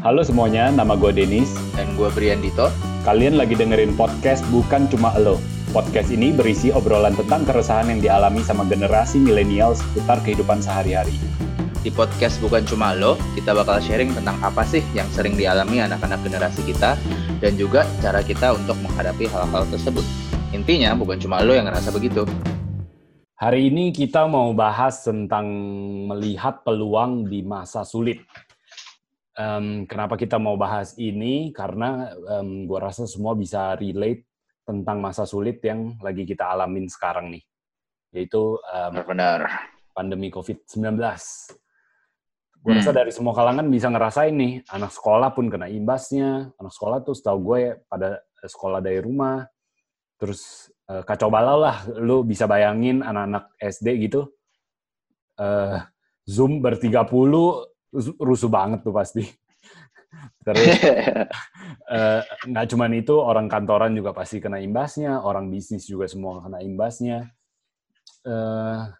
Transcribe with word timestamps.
Halo 0.00 0.24
semuanya, 0.24 0.72
nama 0.72 0.96
gue 0.96 1.12
Denis. 1.12 1.52
Dan 1.76 1.92
gue 1.92 2.08
Brian 2.16 2.40
Dito. 2.40 2.72
Kalian 3.04 3.36
lagi 3.36 3.52
dengerin 3.52 3.92
podcast 4.00 4.40
Bukan 4.48 4.88
Cuma 4.88 5.12
Elo. 5.12 5.36
Podcast 5.76 6.08
ini 6.08 6.32
berisi 6.32 6.72
obrolan 6.72 7.12
tentang 7.12 7.44
keresahan 7.44 7.92
yang 7.92 8.00
dialami 8.00 8.40
sama 8.40 8.64
generasi 8.64 9.20
milenial 9.20 9.76
seputar 9.76 10.24
kehidupan 10.24 10.64
sehari-hari. 10.64 11.12
Di 11.84 11.92
podcast 11.92 12.40
Bukan 12.40 12.64
Cuma 12.64 12.96
Lo, 12.96 13.20
kita 13.36 13.52
bakal 13.52 13.76
sharing 13.84 14.16
tentang 14.16 14.40
apa 14.40 14.64
sih 14.64 14.80
yang 14.96 15.04
sering 15.12 15.36
dialami 15.36 15.84
anak-anak 15.84 16.24
generasi 16.24 16.64
kita 16.64 16.96
dan 17.36 17.52
juga 17.60 17.84
cara 18.00 18.24
kita 18.24 18.56
untuk 18.56 18.80
menghadapi 18.80 19.28
hal-hal 19.28 19.68
tersebut. 19.68 20.04
Intinya 20.56 20.96
bukan 20.96 21.20
cuma 21.20 21.44
lo 21.44 21.52
yang 21.52 21.68
ngerasa 21.68 21.92
begitu. 21.92 22.24
Hari 23.36 23.68
ini 23.68 23.92
kita 23.92 24.24
mau 24.24 24.48
bahas 24.56 25.04
tentang 25.04 25.44
melihat 26.08 26.64
peluang 26.64 27.28
di 27.28 27.44
masa 27.44 27.84
sulit. 27.84 28.24
Um, 29.40 29.88
kenapa 29.88 30.20
kita 30.20 30.36
mau 30.36 30.60
bahas 30.60 30.92
ini? 31.00 31.48
Karena 31.56 32.12
um, 32.36 32.68
gue 32.68 32.76
rasa 32.76 33.08
semua 33.08 33.32
bisa 33.32 33.72
relate 33.72 34.28
tentang 34.68 35.00
masa 35.00 35.24
sulit 35.24 35.64
yang 35.64 35.96
lagi 36.04 36.28
kita 36.28 36.44
alamin 36.44 36.84
sekarang 36.92 37.32
nih, 37.32 37.40
yaitu 38.12 38.60
um, 38.60 38.92
benar 39.00 39.48
pandemi 39.96 40.28
COVID-19. 40.28 40.92
Gue 42.60 42.72
hmm. 42.76 42.80
rasa 42.84 42.92
dari 42.92 43.08
semua 43.16 43.32
kalangan 43.32 43.64
bisa 43.72 43.88
ngerasain 43.88 44.36
nih, 44.36 44.60
anak 44.68 44.92
sekolah 44.92 45.32
pun 45.32 45.48
kena 45.48 45.72
imbasnya. 45.72 46.52
Anak 46.60 46.72
sekolah 46.76 47.00
tuh 47.00 47.16
setahu 47.16 47.38
gue 47.40 47.80
pada 47.88 48.20
sekolah 48.44 48.84
dari 48.84 49.00
rumah, 49.00 49.48
terus 50.20 50.68
uh, 50.92 51.00
kacau 51.00 51.32
balau 51.32 51.64
lah. 51.64 51.80
Lu 51.96 52.28
bisa 52.28 52.44
bayangin 52.44 53.00
anak-anak 53.00 53.56
SD 53.56 54.04
gitu, 54.04 54.36
uh, 55.40 55.80
Zoom 56.28 56.60
bertiga 56.60 57.08
puluh 57.08 57.69
rusuh 57.94 58.50
banget 58.50 58.80
tuh 58.86 58.94
pasti. 58.94 59.22
Terus 60.46 60.66
uh, 61.90 62.20
nggak 62.50 62.66
cuma 62.74 62.90
itu 62.90 63.14
orang 63.14 63.46
kantoran 63.46 63.94
juga 63.94 64.10
pasti 64.10 64.42
kena 64.42 64.58
imbasnya, 64.58 65.22
orang 65.22 65.50
bisnis 65.50 65.86
juga 65.86 66.10
semua 66.10 66.42
kena 66.42 66.58
imbasnya. 66.62 67.30
Uh, 68.26 68.90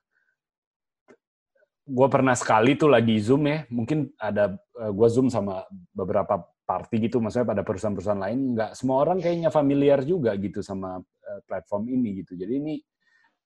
gue 1.90 2.08
pernah 2.08 2.38
sekali 2.38 2.78
tuh 2.78 2.86
lagi 2.92 3.18
zoom 3.18 3.50
ya, 3.50 3.66
mungkin 3.68 4.14
ada 4.16 4.54
uh, 4.78 4.92
gue 4.94 5.08
zoom 5.10 5.26
sama 5.26 5.66
beberapa 5.90 6.46
party 6.62 7.10
gitu, 7.10 7.18
maksudnya 7.18 7.50
pada 7.50 7.62
perusahaan-perusahaan 7.66 8.22
lain, 8.22 8.54
nggak 8.54 8.70
semua 8.78 9.02
orang 9.02 9.18
kayaknya 9.18 9.50
familiar 9.50 10.06
juga 10.06 10.30
gitu 10.38 10.62
sama 10.62 11.02
uh, 11.02 11.40
platform 11.42 11.90
ini 11.90 12.22
gitu. 12.22 12.38
Jadi 12.38 12.52
ini 12.54 12.74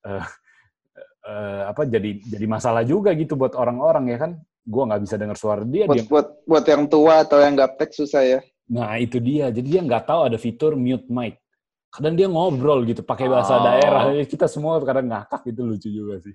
uh, 0.04 0.24
uh, 1.24 1.62
apa 1.72 1.88
jadi 1.88 2.20
jadi 2.20 2.46
masalah 2.46 2.84
juga 2.84 3.16
gitu 3.16 3.34
buat 3.34 3.56
orang-orang 3.56 4.12
ya 4.12 4.18
kan 4.20 4.32
gue 4.64 4.82
nggak 4.88 5.02
bisa 5.04 5.16
dengar 5.20 5.36
suara 5.36 5.62
dia. 5.68 5.84
Buat, 5.84 5.96
dia 5.96 6.08
buat 6.08 6.26
buat 6.48 6.64
yang 6.64 6.84
tua 6.88 7.20
atau 7.22 7.38
yang 7.40 7.54
gaptek 7.54 7.92
susah 7.92 8.22
ya. 8.24 8.40
Nah 8.72 8.96
itu 8.96 9.20
dia. 9.20 9.52
Jadi 9.52 9.76
dia 9.76 9.80
nggak 9.84 10.08
tahu 10.08 10.20
ada 10.32 10.38
fitur 10.40 10.72
mute 10.74 11.04
mic. 11.12 11.36
Kadang 11.92 12.18
dia 12.18 12.26
ngobrol 12.26 12.82
gitu 12.88 13.06
pakai 13.06 13.28
bahasa 13.30 13.60
oh. 13.60 13.62
daerah. 13.62 14.02
Kita 14.24 14.48
semua 14.48 14.80
kadang 14.82 15.06
ngakak 15.06 15.46
itu 15.46 15.60
lucu 15.62 15.88
juga 15.92 16.18
sih. 16.24 16.34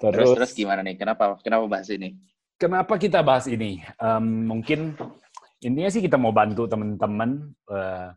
terus, 0.00 0.14
terus 0.14 0.30
terus 0.38 0.52
gimana 0.54 0.80
nih? 0.86 0.96
Kenapa 0.96 1.36
kenapa 1.42 1.66
bahas 1.66 1.90
ini? 1.90 2.16
Kenapa 2.56 2.94
kita 2.96 3.20
bahas 3.20 3.50
ini? 3.50 3.82
Um, 4.00 4.48
mungkin 4.48 4.94
intinya 5.60 5.90
sih 5.92 6.00
kita 6.00 6.16
mau 6.16 6.32
bantu 6.32 6.64
teman-teman 6.70 7.52
uh, 7.68 8.08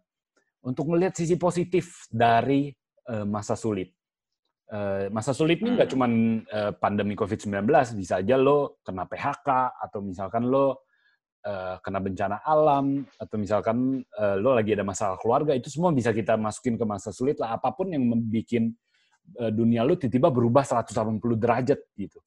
untuk 0.64 0.88
melihat 0.96 1.12
sisi 1.18 1.36
positif 1.36 2.08
dari 2.08 2.72
uh, 3.12 3.28
masa 3.28 3.60
sulit 3.60 3.92
masa 5.14 5.38
sulit 5.38 5.62
ini 5.62 5.78
nggak 5.78 5.86
hmm. 5.86 5.96
cuma 5.96 6.06
uh, 6.50 6.72
pandemi 6.74 7.14
COVID-19, 7.14 7.70
bisa 7.94 8.18
aja 8.18 8.36
lo 8.42 8.82
kena 8.82 9.06
PHK, 9.06 9.50
atau 9.78 10.00
misalkan 10.02 10.50
lo 10.50 10.90
uh, 11.46 11.78
kena 11.78 12.00
bencana 12.02 12.42
alam, 12.42 13.06
atau 13.22 13.36
misalkan 13.38 14.02
uh, 14.18 14.36
lo 14.40 14.58
lagi 14.58 14.74
ada 14.74 14.82
masalah 14.82 15.22
keluarga, 15.22 15.54
itu 15.54 15.70
semua 15.70 15.94
bisa 15.94 16.10
kita 16.10 16.34
masukin 16.42 16.74
ke 16.74 16.86
masa 16.90 17.14
sulit 17.14 17.38
lah. 17.38 17.54
Apa 17.54 17.70
pun 17.78 17.94
yang 17.94 18.02
membuat 18.02 18.74
uh, 19.38 19.52
dunia 19.54 19.86
lo 19.86 19.94
tiba-tiba 19.94 20.34
berubah 20.34 20.66
180 20.66 21.22
derajat 21.38 21.80
gitu. 21.94 22.20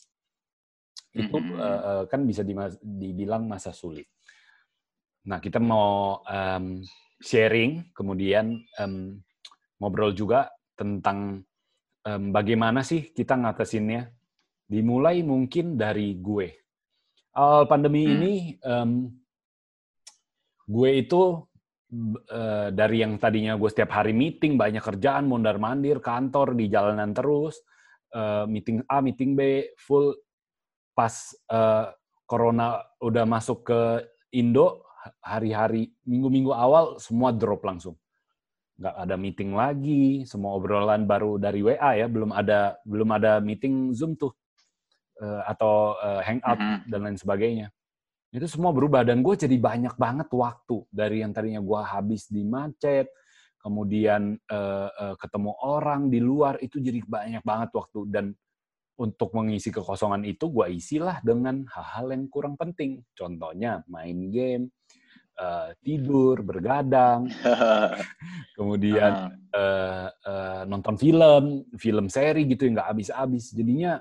Itu 1.17 1.37
uh, 1.57 2.05
kan 2.07 2.23
bisa 2.29 2.45
dibilang 2.79 3.49
masa 3.49 3.73
sulit. 3.73 4.07
Nah, 5.27 5.43
kita 5.43 5.59
mau 5.59 6.23
um, 6.23 6.85
sharing, 7.19 7.91
kemudian 7.91 8.63
um, 8.79 9.19
ngobrol 9.83 10.15
juga 10.15 10.47
tentang 10.79 11.43
um, 12.07 12.31
bagaimana 12.31 12.87
sih 12.87 13.11
kita 13.11 13.35
ngatasinnya? 13.35 14.07
Dimulai 14.67 15.23
mungkin 15.23 15.79
dari 15.79 16.19
gue. 16.19 16.49
Awal 17.37 17.69
pandemi 17.69 18.07
hmm. 18.07 18.13
ini, 18.17 18.35
um, 18.67 19.11
gue 20.67 20.91
itu 20.97 21.23
uh, 22.33 22.69
dari 22.75 22.97
yang 23.03 23.19
tadinya 23.21 23.55
gue 23.55 23.71
setiap 23.71 23.95
hari 23.95 24.15
meeting, 24.17 24.57
banyak 24.57 24.83
kerjaan, 24.83 25.29
mondar-mandir, 25.29 26.03
kantor, 26.03 26.57
di 26.57 26.67
jalanan 26.67 27.15
terus, 27.15 27.63
uh, 28.17 28.49
meeting 28.49 28.83
A, 28.89 28.99
meeting 29.05 29.39
B, 29.39 29.71
full 29.79 30.17
pas 30.97 31.13
uh, 31.53 31.93
corona 32.25 32.81
udah 32.99 33.29
masuk 33.29 33.69
ke 33.69 33.81
Indo, 34.35 34.83
hari-hari, 35.23 35.95
minggu-minggu 36.03 36.51
awal, 36.51 36.99
semua 36.99 37.31
drop 37.31 37.63
langsung 37.63 37.95
nggak 38.77 38.95
ada 39.09 39.17
meeting 39.17 39.57
lagi, 39.57 40.29
semua 40.29 40.53
obrolan 40.57 41.09
baru 41.09 41.41
dari 41.41 41.65
WA 41.65 41.97
ya, 41.97 42.07
belum 42.07 42.31
ada 42.33 42.77
belum 42.85 43.09
ada 43.17 43.41
meeting 43.41 43.97
Zoom 43.97 44.21
tuh 44.21 44.37
uh, 45.25 45.43
atau 45.49 45.97
uh, 45.97 46.21
Hangout 46.21 46.61
mm 46.61 46.67
-hmm. 46.69 46.81
dan 46.93 47.01
lain 47.01 47.19
sebagainya. 47.19 47.67
Itu 48.37 48.45
semua 48.53 48.77
berubah 48.77 49.01
dan 49.01 49.25
gue 49.25 49.33
jadi 49.33 49.57
banyak 49.57 49.97
banget 49.97 50.29
waktu 50.29 50.85
dari 50.93 51.25
yang 51.25 51.33
tadinya 51.33 51.63
gue 51.65 51.81
habis 51.81 52.29
di 52.29 52.45
macet, 52.45 53.09
kemudian 53.65 54.37
uh, 54.53 54.89
uh, 54.93 55.15
ketemu 55.17 55.57
orang 55.65 56.13
di 56.13 56.21
luar 56.21 56.61
itu 56.61 56.77
jadi 56.77 57.01
banyak 57.01 57.41
banget 57.41 57.71
waktu 57.73 58.01
dan 58.13 58.37
untuk 58.97 59.33
mengisi 59.37 59.69
kekosongan 59.73 60.25
itu 60.25 60.49
gue 60.49 60.73
isilah 60.73 61.21
dengan 61.21 61.65
hal-hal 61.69 62.13
yang 62.17 62.29
kurang 62.33 62.57
penting. 62.57 63.05
Contohnya 63.13 63.85
main 63.89 64.33
game, 64.33 64.73
uh, 65.37 65.71
tidur, 65.85 66.41
bergadang, 66.43 67.29
kemudian 68.59 69.37
uh, 69.53 70.09
uh, 70.11 70.63
nonton 70.65 70.97
film, 70.97 71.65
film 71.77 72.07
seri 72.09 72.49
gitu 72.49 72.67
yang 72.67 72.81
nggak 72.81 72.91
habis-habis. 72.93 73.53
Jadinya 73.53 74.01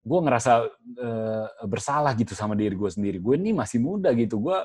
gue 0.00 0.20
ngerasa 0.20 0.52
uh, 0.96 1.46
bersalah 1.68 2.16
gitu 2.16 2.32
sama 2.32 2.56
diri 2.56 2.72
gue 2.72 2.90
sendiri. 2.90 3.18
Gue 3.20 3.36
ini 3.36 3.52
masih 3.52 3.78
muda 3.80 4.12
gitu. 4.16 4.40
Gue 4.40 4.58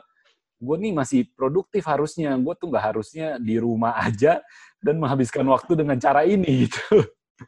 gue 0.55 0.75
nih 0.79 0.93
masih 0.95 1.27
produktif 1.35 1.83
harusnya. 1.85 2.31
Gue 2.39 2.55
tuh 2.55 2.71
nggak 2.71 2.85
harusnya 2.95 3.27
di 3.39 3.59
rumah 3.59 3.99
aja 4.07 4.39
dan 4.79 4.99
menghabiskan 4.99 5.45
waktu 5.47 5.75
dengan 5.75 5.99
cara 5.99 6.23
ini 6.23 6.67
gitu. 6.67 7.03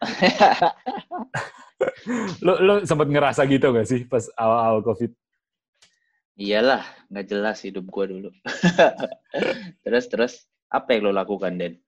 lo 2.44 2.60
lo 2.60 2.74
sempat 2.84 3.08
ngerasa 3.08 3.48
gitu 3.48 3.72
gak 3.72 3.88
sih 3.88 4.04
pas 4.04 4.28
awal-awal 4.36 4.84
covid? 4.84 5.16
Iyalah, 6.38 6.86
nggak 7.10 7.34
jelas 7.34 7.66
hidup 7.66 7.90
gue 7.90 8.06
dulu. 8.14 8.30
terus 9.84 10.06
terus 10.06 10.34
apa 10.70 10.94
yang 10.94 11.10
lo 11.10 11.12
lakukan, 11.18 11.58
Den? 11.58 11.82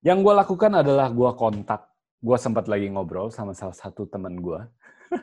Yang 0.00 0.24
gue 0.24 0.34
lakukan 0.40 0.72
adalah 0.72 1.12
gue 1.12 1.28
kontak. 1.36 1.84
Gue 2.16 2.40
sempat 2.40 2.64
lagi 2.64 2.88
ngobrol 2.88 3.28
sama 3.28 3.52
salah 3.52 3.76
satu 3.76 4.08
teman 4.08 4.40
gue. 4.40 4.56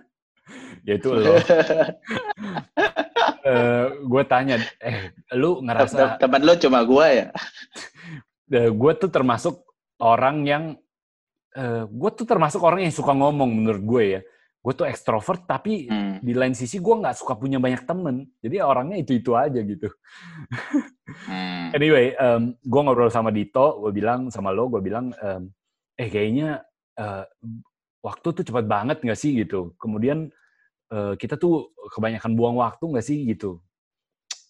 Yaitu 0.87 1.09
lo. 1.09 1.33
uh, 1.33 1.41
eh, 3.49 3.85
gue 3.97 4.23
tanya, 4.29 4.61
eh, 4.77 5.09
lu 5.33 5.65
ngerasa... 5.65 6.21
Teman 6.21 6.45
lo 6.45 6.53
cuma 6.61 6.85
gue 6.85 7.07
ya? 7.17 7.27
uh, 7.33 8.53
eh, 8.53 8.69
gue 8.69 8.91
tuh 8.93 9.09
termasuk 9.09 9.57
orang 9.97 10.45
yang... 10.45 10.63
Uh, 11.57 11.89
gue 11.89 12.09
tuh 12.13 12.29
termasuk 12.29 12.61
orang 12.61 12.85
yang 12.85 12.93
suka 12.93 13.09
ngomong 13.09 13.47
menurut 13.47 13.81
gue 13.81 14.03
ya 14.19 14.21
gue 14.65 14.73
tuh 14.73 14.89
ekstrovert 14.89 15.45
tapi 15.45 15.85
hmm. 15.85 16.25
di 16.25 16.33
lain 16.33 16.57
sisi 16.57 16.81
gue 16.81 16.95
nggak 16.97 17.13
suka 17.21 17.37
punya 17.37 17.61
banyak 17.61 17.85
temen. 17.85 18.25
Jadi 18.41 18.57
orangnya 18.65 18.97
itu 18.97 19.21
itu 19.21 19.37
aja 19.37 19.61
gitu. 19.61 19.93
Hmm. 21.05 21.69
anyway 21.77 22.17
um, 22.17 22.57
gue 22.57 22.81
ngobrol 22.81 23.13
sama 23.13 23.29
Dito 23.29 23.77
gue 23.85 23.93
bilang 23.93 24.33
sama 24.33 24.49
lo 24.49 24.67
gue 24.73 24.81
bilang 24.81 25.13
um, 25.21 25.53
eh 25.93 26.09
kayaknya 26.09 26.65
uh, 26.97 27.23
waktu 28.01 28.27
tuh 28.41 28.43
cepat 28.45 28.65
banget 28.65 29.05
nggak 29.05 29.19
sih? 29.21 29.37
Gitu. 29.37 29.77
Kemudian 29.77 30.33
uh, 30.89 31.13
kita 31.13 31.37
tuh 31.37 31.69
kebanyakan 31.93 32.33
buang 32.33 32.57
waktu 32.57 32.89
nggak 32.89 33.05
sih? 33.05 33.21
Gitu. 33.21 33.61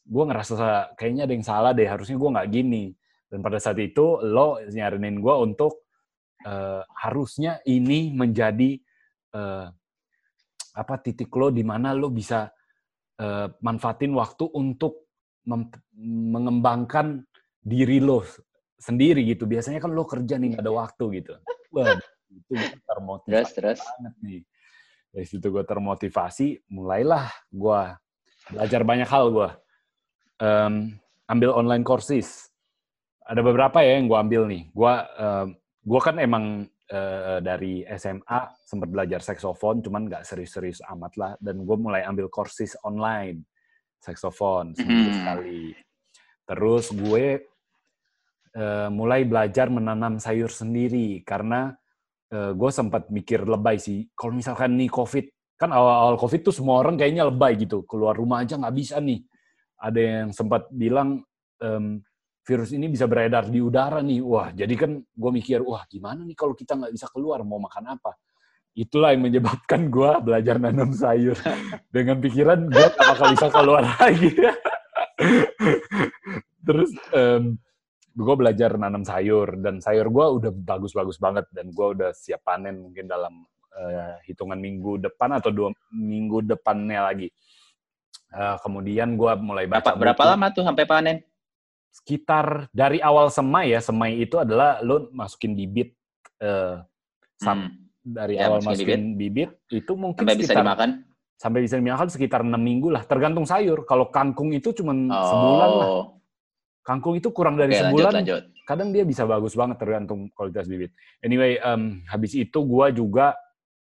Gue 0.08 0.24
ngerasa 0.32 0.96
kayaknya 0.96 1.28
ada 1.28 1.34
yang 1.36 1.46
salah 1.46 1.72
deh 1.76 1.88
harusnya 1.88 2.16
gue 2.16 2.30
nggak 2.40 2.50
gini. 2.56 2.96
Dan 3.28 3.44
pada 3.44 3.60
saat 3.60 3.76
itu 3.84 4.24
lo 4.24 4.64
nyarinin 4.64 5.20
gue 5.20 5.36
untuk 5.36 5.92
uh, 6.48 6.88
harusnya 7.04 7.60
ini 7.68 8.16
menjadi 8.16 8.80
uh, 9.36 9.68
apa 10.76 11.00
titik 11.00 11.32
lo 11.34 11.50
di 11.50 11.64
mana 11.64 11.96
lo 11.96 12.12
bisa 12.12 12.52
uh, 13.20 13.48
manfaatin 13.64 14.12
waktu 14.12 14.46
untuk 14.52 15.08
mengembangkan 15.96 17.24
diri 17.64 18.04
lo 18.04 18.26
sendiri 18.76 19.24
gitu. 19.24 19.48
Biasanya 19.48 19.80
kan 19.80 19.96
lo 19.96 20.04
kerja 20.04 20.36
nih 20.36 20.58
nggak 20.58 20.64
ada 20.66 20.74
waktu 20.74 21.04
gitu. 21.24 21.34
Wah, 21.72 21.96
itu 22.32 22.54
termotivasi 22.84 23.52
terus, 23.56 23.80
terus. 23.80 23.80
banget 23.82 24.16
nih. 24.22 24.42
dari 25.16 25.24
situ 25.32 25.48
gue 25.48 25.64
termotivasi 25.64 26.68
mulailah 26.76 27.32
gue 27.48 27.82
belajar 28.52 28.82
banyak 28.84 29.08
hal 29.08 29.32
gue 29.32 29.50
um, 30.44 30.92
ambil 31.32 31.56
online 31.56 31.88
courses 31.88 32.52
ada 33.24 33.40
beberapa 33.40 33.80
ya 33.80 33.96
yang 33.96 34.12
gue 34.12 34.20
ambil 34.20 34.44
nih 34.52 34.68
gue 34.76 34.94
um, 35.16 35.48
gue 35.88 36.02
kan 36.04 36.20
emang 36.20 36.68
uh, 36.92 37.40
dari 37.40 37.86
SMA 37.98 38.40
sempat 38.66 38.90
belajar 38.92 39.24
saksofon 39.24 39.82
cuman 39.86 40.10
nggak 40.10 40.24
serius-serius 40.28 40.84
amat 40.92 41.14
lah 41.18 41.32
dan 41.42 41.64
gue 41.64 41.78
mulai 41.78 42.06
ambil 42.06 42.30
courses 42.30 42.76
online 42.86 43.46
saksofon 44.02 44.76
seminggu 44.78 45.10
mm. 45.10 45.18
sekali 45.18 45.64
terus 46.46 46.86
gue 46.94 47.26
uh, 48.56 48.90
mulai 48.90 49.28
belajar 49.28 49.68
menanam 49.68 50.18
sayur 50.18 50.50
sendiri 50.50 51.22
karena 51.28 51.76
uh, 52.32 52.52
gue 52.56 52.72
sempat 52.72 53.12
mikir 53.12 53.44
lebay 53.44 53.78
sih. 53.78 54.08
Kalau 54.16 54.34
misalkan 54.34 54.80
nih 54.80 54.90
COVID, 54.90 55.26
kan 55.60 55.72
awal-awal 55.72 56.16
COVID 56.20 56.42
tuh 56.52 56.56
semua 56.56 56.82
orang 56.82 56.96
kayaknya 56.96 57.28
lebay 57.28 57.60
gitu. 57.60 57.84
Keluar 57.86 58.16
rumah 58.16 58.42
aja 58.42 58.58
nggak 58.58 58.76
bisa 58.76 58.98
nih. 59.04 59.22
Ada 59.76 60.00
yang 60.00 60.30
sempat 60.32 60.72
bilang 60.72 61.22
um, 61.60 62.00
virus 62.46 62.70
ini 62.78 62.86
bisa 62.86 63.10
beredar 63.10 63.50
di 63.50 63.58
udara 63.58 64.00
nih. 64.06 64.22
Wah, 64.22 64.54
jadi 64.54 64.74
kan 64.78 65.02
gue 65.02 65.32
mikir, 65.34 65.66
wah 65.66 65.82
gimana 65.90 66.22
nih 66.22 66.38
kalau 66.38 66.54
kita 66.54 66.78
nggak 66.78 66.94
bisa 66.94 67.10
keluar, 67.10 67.42
mau 67.42 67.58
makan 67.58 67.98
apa? 67.98 68.14
Itulah 68.78 69.18
yang 69.18 69.26
menyebabkan 69.26 69.90
gue 69.96 70.12
belajar 70.22 70.62
nanam 70.62 70.94
sayur. 70.94 71.36
Dengan 71.96 72.22
pikiran 72.22 72.70
gue 72.70 72.86
gak 72.86 72.96
bakal 73.02 73.28
bisa 73.34 73.48
keluar 73.50 73.84
lagi. 73.98 74.32
Terus 76.62 76.92
um, 77.18 77.58
gue 78.16 78.36
belajar 78.38 78.78
nanam 78.78 79.02
sayur 79.02 79.58
dan 79.60 79.82
sayur 79.82 80.08
gue 80.14 80.26
udah 80.40 80.52
bagus-bagus 80.54 81.18
banget 81.18 81.50
dan 81.52 81.74
gue 81.74 81.88
udah 81.98 82.14
siap 82.14 82.46
panen 82.46 82.80
mungkin 82.80 83.10
dalam 83.10 83.44
uh, 83.74 84.16
hitungan 84.24 84.56
minggu 84.62 85.02
depan 85.02 85.36
atau 85.36 85.50
dua 85.50 85.70
minggu 85.90 86.46
depannya 86.46 87.10
lagi. 87.10 87.28
Uh, 88.36 88.60
kemudian 88.62 89.18
gue 89.18 89.32
mulai 89.42 89.66
baca. 89.66 89.96
Berapa, 89.96 90.14
berapa 90.14 90.24
lama 90.36 90.48
tuh 90.54 90.64
sampai 90.64 90.86
panen? 90.86 91.18
Sekitar 91.96 92.68
dari 92.76 93.00
awal 93.00 93.32
semai 93.32 93.72
ya, 93.72 93.80
semai 93.80 94.20
itu 94.20 94.36
adalah 94.36 94.84
lo 94.84 95.08
masukin 95.16 95.56
bibit 95.56 95.96
uh, 96.44 96.84
sam, 97.40 97.72
hmm. 97.72 97.72
dari 98.04 98.36
ya, 98.36 98.52
awal 98.52 98.60
masukin 98.60 99.16
bibit. 99.16 99.56
bibit 99.56 99.80
itu 99.80 99.92
mungkin 99.96 100.28
sampai 100.28 100.36
sekitar, 100.36 100.52
bisa 100.52 100.60
dimakan 100.60 100.90
sampai 101.40 101.60
bisa 101.64 101.76
dimakan 101.80 102.10
sekitar 102.12 102.42
enam 102.44 102.60
minggu 102.60 102.92
lah, 102.92 103.08
tergantung 103.08 103.48
sayur. 103.48 103.88
Kalau 103.88 104.12
kangkung 104.12 104.52
itu 104.52 104.76
cuma 104.76 104.92
oh. 104.92 105.24
sebulan 105.32 105.72
lah 105.72 105.90
Kangkung 106.86 107.18
itu 107.18 107.34
kurang 107.34 107.58
dari 107.58 107.74
Oke, 107.74 107.82
sebulan, 107.82 108.14
lanjut, 108.14 108.46
lanjut. 108.46 108.62
kadang 108.70 108.94
dia 108.94 109.02
bisa 109.02 109.26
bagus 109.26 109.58
banget 109.58 109.82
tergantung 109.82 110.30
kualitas 110.38 110.70
bibit. 110.70 110.94
Anyway, 111.26 111.58
um, 111.66 112.06
habis 112.06 112.38
itu 112.38 112.62
gue 112.62 112.88
juga 112.94 113.34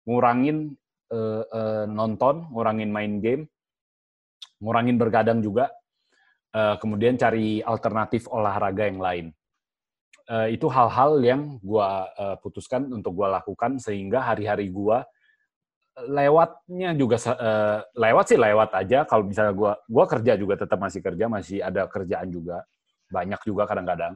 ngurangin 0.08 0.72
uh, 1.12 1.44
uh, 1.44 1.86
nonton, 1.92 2.48
ngurangin 2.56 2.88
main 2.88 3.20
game, 3.20 3.52
ngurangin 4.64 4.96
bergadang 4.96 5.44
juga, 5.44 5.68
uh, 6.56 6.76
kemudian 6.80 7.20
cari 7.20 7.60
alternatif 7.60 8.32
olahraga 8.32 8.88
yang 8.88 9.04
lain. 9.04 9.28
Uh, 10.26 10.50
itu 10.50 10.66
hal-hal 10.66 11.22
yang 11.22 11.62
gue 11.62 11.90
uh, 12.18 12.34
putuskan 12.42 12.90
untuk 12.90 13.14
gue 13.14 13.28
lakukan 13.30 13.78
sehingga 13.78 14.26
hari-hari 14.26 14.74
gue 14.74 14.98
lewatnya 16.10 16.98
juga 16.98 17.22
uh, 17.30 17.80
lewat 17.94 18.26
sih 18.34 18.40
lewat 18.42 18.74
aja 18.74 19.06
kalau 19.06 19.24
misalnya 19.24 19.56
gue 19.56 19.72
gua 19.88 20.06
kerja 20.12 20.36
juga 20.36 20.60
tetap 20.60 20.76
masih 20.76 21.00
kerja 21.00 21.32
masih 21.32 21.64
ada 21.64 21.88
kerjaan 21.88 22.28
juga 22.28 22.68
banyak 23.10 23.42
juga 23.46 23.64
kadang-kadang. 23.70 24.14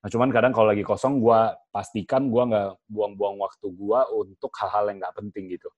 Nah, 0.00 0.08
cuman 0.08 0.28
kadang 0.32 0.52
kalau 0.56 0.72
lagi 0.72 0.80
kosong, 0.80 1.20
gue 1.20 1.40
pastikan 1.68 2.32
gue 2.32 2.40
nggak 2.40 2.68
buang-buang 2.88 3.36
waktu 3.36 3.68
gue 3.68 4.00
untuk 4.16 4.48
hal-hal 4.56 4.88
yang 4.88 4.98
nggak 5.04 5.14
penting 5.16 5.44
gitu. 5.52 5.68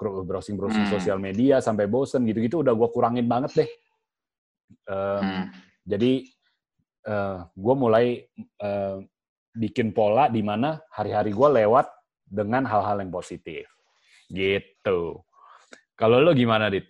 Browsing-browsing 0.00 0.86
hmm. 0.86 0.94
sosial 0.94 1.18
media 1.18 1.58
sampai 1.58 1.90
bosen 1.90 2.24
gitu-gitu 2.24 2.62
udah 2.62 2.72
gue 2.72 2.88
kurangin 2.94 3.26
banget 3.26 3.66
deh. 3.66 3.70
Um, 4.88 5.22
hmm. 5.22 5.44
Jadi 5.86 6.12
uh, 7.08 7.12
eh, 7.12 7.38
gue 7.50 7.74
mulai 7.74 8.06
uh, 8.62 9.02
bikin 9.56 9.90
pola 9.90 10.30
di 10.30 10.44
mana 10.44 10.78
hari-hari 10.94 11.34
gue 11.34 11.48
lewat 11.64 11.86
dengan 12.26 12.62
hal-hal 12.68 13.02
yang 13.02 13.10
positif. 13.10 13.66
Gitu. 14.30 15.18
Kalau 15.98 16.16
lo 16.22 16.30
gimana, 16.32 16.70
Dit? 16.70 16.86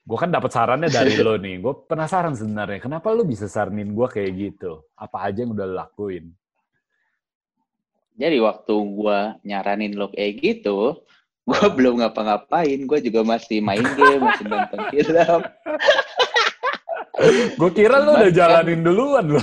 gue 0.00 0.18
kan 0.18 0.32
dapat 0.32 0.50
sarannya 0.50 0.90
dari 0.90 1.14
lo 1.26 1.38
nih. 1.38 1.62
Gue 1.62 1.74
penasaran 1.86 2.34
sebenarnya, 2.34 2.82
kenapa 2.82 3.14
lo 3.14 3.22
bisa 3.22 3.46
saranin 3.46 3.94
gue 3.94 4.08
kayak 4.10 4.32
gitu? 4.34 4.82
Apa 4.98 5.30
aja 5.30 5.46
yang 5.46 5.54
udah 5.54 5.66
lo 5.70 5.74
lakuin? 5.78 6.34
Jadi 8.18 8.36
waktu 8.42 8.74
gue 8.74 9.18
nyaranin 9.46 9.94
lo 9.94 10.10
kayak 10.10 10.32
gitu, 10.42 11.06
gue 11.46 11.66
belum 11.78 12.02
ngapa-ngapain. 12.02 12.78
Gue 12.84 12.98
juga 13.00 13.22
masih 13.22 13.62
main 13.62 13.86
game, 13.96 14.20
masih 14.20 14.44
nonton 14.50 14.80
film. 14.90 15.40
gue 17.60 17.70
kira 17.76 18.00
lo 18.00 18.16
udah 18.16 18.30
kan 18.32 18.36
jalanin 18.36 18.80
duluan 18.80 19.24
lo. 19.36 19.40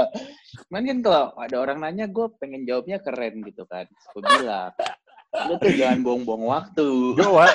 Cuman 0.70 0.82
kan 0.90 0.98
kalau 1.02 1.24
ada 1.38 1.56
orang 1.58 1.78
nanya, 1.82 2.06
gue 2.10 2.26
pengen 2.42 2.66
jawabnya 2.66 2.98
keren 2.98 3.42
gitu 3.46 3.62
kan. 3.70 3.86
Gue 4.14 4.22
bilang, 4.22 4.74
lo 5.46 5.54
tuh 5.58 5.72
jangan 5.74 5.98
buang-buang 6.02 6.44
waktu. 6.50 6.88
Gue 7.14 7.46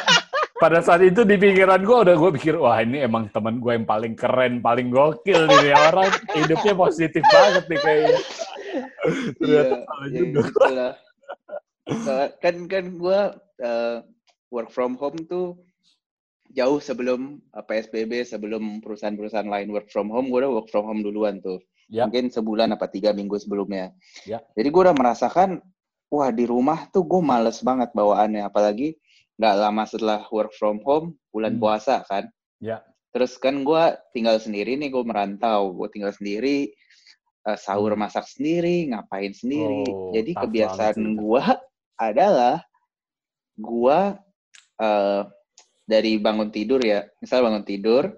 pada 0.60 0.84
saat 0.84 1.00
itu 1.08 1.24
di 1.24 1.40
pikiran 1.40 1.80
gue 1.88 1.98
udah 2.04 2.16
gue 2.20 2.32
pikir 2.36 2.60
wah 2.60 2.76
ini 2.84 3.08
emang 3.08 3.32
teman 3.32 3.64
gue 3.64 3.80
yang 3.80 3.88
paling 3.88 4.12
keren 4.12 4.60
paling 4.60 4.92
gokil 4.92 5.48
nih 5.48 5.72
orang 5.72 6.12
hidupnya 6.36 6.76
positif 6.76 7.24
banget 7.32 7.64
nih 7.72 7.80
kayaknya 7.80 8.20
ternyata 9.40 9.76
iya, 10.12 10.88
iya, 11.88 12.28
kan 12.44 12.56
kan 12.68 12.86
gue 12.92 13.20
uh, 13.64 13.96
work 14.52 14.70
from 14.76 15.00
home 15.00 15.16
tuh 15.32 15.56
jauh 16.54 16.82
sebelum 16.82 17.38
uh, 17.54 17.64
PSBB 17.66 18.26
sebelum 18.26 18.82
perusahaan-perusahaan 18.82 19.46
lain 19.46 19.70
work 19.70 19.88
from 19.94 20.10
home 20.10 20.34
gue 20.34 20.42
udah 20.42 20.52
work 20.52 20.70
from 20.74 20.90
home 20.90 21.06
duluan 21.06 21.38
tuh 21.42 21.62
ya. 21.90 22.10
mungkin 22.10 22.34
sebulan 22.34 22.74
apa 22.74 22.90
tiga 22.90 23.14
minggu 23.14 23.38
sebelumnya 23.38 23.94
ya. 24.26 24.42
jadi 24.58 24.68
gue 24.70 24.82
udah 24.90 24.98
merasakan 24.98 25.62
wah 26.10 26.30
di 26.34 26.50
rumah 26.50 26.90
tuh 26.90 27.06
gue 27.06 27.22
males 27.22 27.62
banget 27.62 27.94
bawaannya 27.94 28.46
apalagi 28.46 28.98
nggak 29.40 29.56
lama 29.56 29.84
setelah 29.86 30.22
work 30.34 30.52
from 30.58 30.82
home 30.84 31.16
bulan 31.30 31.56
hmm. 31.58 31.62
puasa 31.62 32.02
kan 32.10 32.26
ya 32.60 32.82
terus 33.10 33.38
kan 33.42 33.66
gue 33.66 33.84
tinggal 34.14 34.38
sendiri 34.38 34.78
nih 34.78 34.94
gue 34.94 35.04
merantau 35.06 35.74
gue 35.74 35.88
tinggal 35.90 36.14
sendiri 36.14 36.70
uh, 37.46 37.58
sahur 37.58 37.94
hmm. 37.94 38.02
masak 38.02 38.26
sendiri 38.26 38.90
ngapain 38.90 39.34
sendiri 39.34 39.86
oh, 39.90 40.14
jadi 40.14 40.32
kebiasaan 40.34 41.18
gue 41.18 41.44
adalah 41.98 42.62
gue 43.60 44.00
uh, 44.82 45.24
dari 45.90 46.22
bangun 46.22 46.54
tidur 46.54 46.78
ya 46.86 47.02
misal 47.18 47.42
bangun 47.42 47.66
tidur 47.66 48.14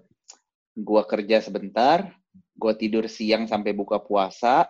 gue 0.75 1.01
kerja 1.07 1.39
sebentar 1.39 2.11
gue 2.59 2.73
tidur 2.75 3.07
siang 3.07 3.47
sampai 3.47 3.71
buka 3.71 4.03
puasa 4.03 4.67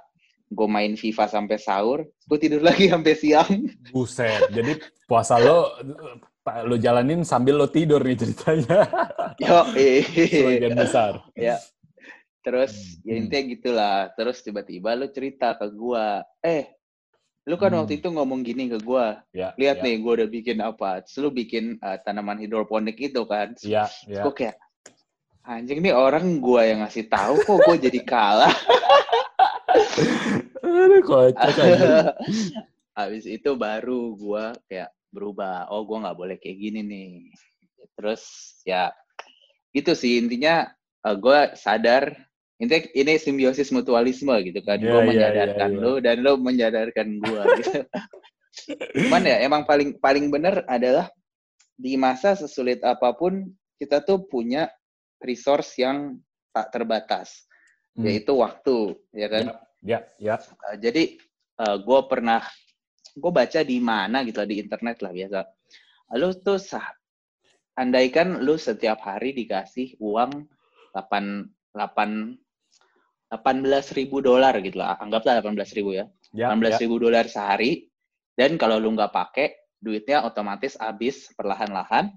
gue 0.52 0.68
main 0.68 0.94
FIFA 1.00 1.26
sampai 1.32 1.58
sahur, 1.58 2.04
gue 2.04 2.38
tidur 2.38 2.60
lagi 2.68 2.92
sampai 2.92 3.16
siang. 3.16 3.72
Buset, 3.96 4.52
jadi 4.52 4.78
puasa 5.08 5.40
lo 5.40 5.72
lo 6.68 6.76
jalanin 6.76 7.24
sambil 7.24 7.56
lo 7.56 7.72
tidur 7.72 8.04
nih 8.04 8.20
ceritanya. 8.20 8.84
Yo, 9.42 9.64
sebagian 9.72 10.76
besar. 10.76 11.24
Ya. 11.40 11.56
Terus 12.42 13.00
hmm. 13.00 13.08
ya 13.08 13.14
intinya 13.16 13.44
gitulah. 13.48 13.98
Terus 14.18 14.38
tiba-tiba 14.44 14.98
lo 14.98 15.08
cerita 15.14 15.56
ke 15.56 15.72
gua, 15.72 16.26
eh, 16.44 16.81
lu 17.52 17.60
kan 17.60 17.76
hmm. 17.76 17.84
waktu 17.84 18.00
itu 18.00 18.08
ngomong 18.08 18.48
gini 18.48 18.72
ke 18.72 18.80
gua. 18.80 19.20
Ya, 19.36 19.52
Lihat 19.60 19.84
ya. 19.84 19.92
nih, 19.92 19.96
gua 20.00 20.24
udah 20.24 20.30
bikin 20.32 20.58
apa. 20.64 21.04
Terus 21.04 21.20
lu 21.20 21.30
bikin 21.36 21.76
uh, 21.84 22.00
tanaman 22.00 22.40
hidroponik 22.40 22.96
itu 22.96 23.28
kan. 23.28 23.52
Iya, 23.60 23.92
ya. 24.08 24.24
Gua 24.24 24.32
kayak 24.32 24.56
anjing 25.44 25.84
nih 25.84 25.92
orang 25.92 26.40
gua 26.40 26.64
yang 26.64 26.80
ngasih 26.88 27.12
tahu 27.12 27.44
kok 27.44 27.60
gua 27.68 27.76
jadi 27.76 28.00
kalah. 28.08 28.56
Aduh, 30.64 31.04
kocak 31.04 31.52
Habis 32.98 33.28
itu 33.28 33.52
baru 33.60 34.16
gua 34.16 34.56
kayak 34.72 34.96
berubah 35.12 35.68
oh 35.70 35.84
gue 35.84 35.98
nggak 36.02 36.18
boleh 36.18 36.38
kayak 36.40 36.58
gini 36.58 36.80
nih 36.88 37.10
terus 38.00 38.24
ya 38.64 38.96
itu 39.76 39.92
sih 39.92 40.24
intinya 40.24 40.72
uh, 41.04 41.12
eh, 41.12 41.16
gue 41.20 41.40
sadar 41.60 42.16
intinya 42.62 42.86
ini 42.94 43.18
simbiosis 43.18 43.74
mutualisme 43.74 44.32
gitu 44.46 44.62
kan 44.62 44.78
yeah, 44.78 44.94
gue 44.94 45.00
yeah, 45.02 45.10
menyadarkan 45.10 45.70
yeah, 45.74 45.82
yeah. 45.82 45.92
lo 45.92 45.94
dan 45.98 46.18
lo 46.22 46.32
menyadarkan 46.38 47.08
gue 47.18 47.42
gitu 47.66 47.80
cuman 49.10 49.22
ya 49.26 49.38
emang 49.42 49.66
paling 49.66 49.98
paling 49.98 50.30
benar 50.30 50.62
adalah 50.70 51.10
di 51.74 51.98
masa 51.98 52.38
sesulit 52.38 52.86
apa 52.86 53.18
pun 53.18 53.50
kita 53.82 54.06
tuh 54.06 54.22
punya 54.30 54.70
resource 55.18 55.82
yang 55.82 56.22
tak 56.54 56.70
terbatas 56.70 57.50
hmm. 57.98 58.06
yaitu 58.06 58.38
waktu 58.38 58.94
ya 59.18 59.28
kan 59.28 59.44
ya 59.82 59.98
yeah, 59.98 60.02
ya 60.22 60.38
yeah, 60.38 60.40
uh, 60.70 60.78
jadi 60.78 61.18
uh, 61.58 61.66
eh, 61.66 61.78
gue 61.82 62.00
pernah 62.06 62.46
gue 63.16 63.32
baca 63.32 63.60
di 63.66 63.78
mana 63.84 64.24
gitu 64.24 64.40
di 64.48 64.62
internet 64.62 65.04
lah 65.04 65.12
biasa. 65.12 65.40
Lu 66.20 66.32
tuh 66.40 66.60
sah, 66.60 66.86
andaikan 67.76 68.44
lu 68.44 68.56
setiap 68.56 69.04
hari 69.04 69.36
dikasih 69.36 70.00
uang 70.00 70.48
8 70.96 71.76
8 71.76 72.36
18 73.32 73.96
ribu 73.96 74.20
dolar 74.20 74.60
gitu 74.60 74.78
lah, 74.78 75.00
anggaplah 75.00 75.40
18 75.40 75.78
ribu 75.80 75.96
ya. 75.96 76.06
ya 76.36 76.52
18 76.52 76.76
ya. 76.76 76.80
ribu 76.84 76.96
dolar 77.00 77.26
sehari, 77.32 77.88
dan 78.36 78.60
kalau 78.60 78.76
lu 78.78 78.92
nggak 78.92 79.16
pakai, 79.16 79.56
duitnya 79.82 80.22
otomatis 80.28 80.78
habis 80.78 81.32
perlahan-lahan 81.34 82.14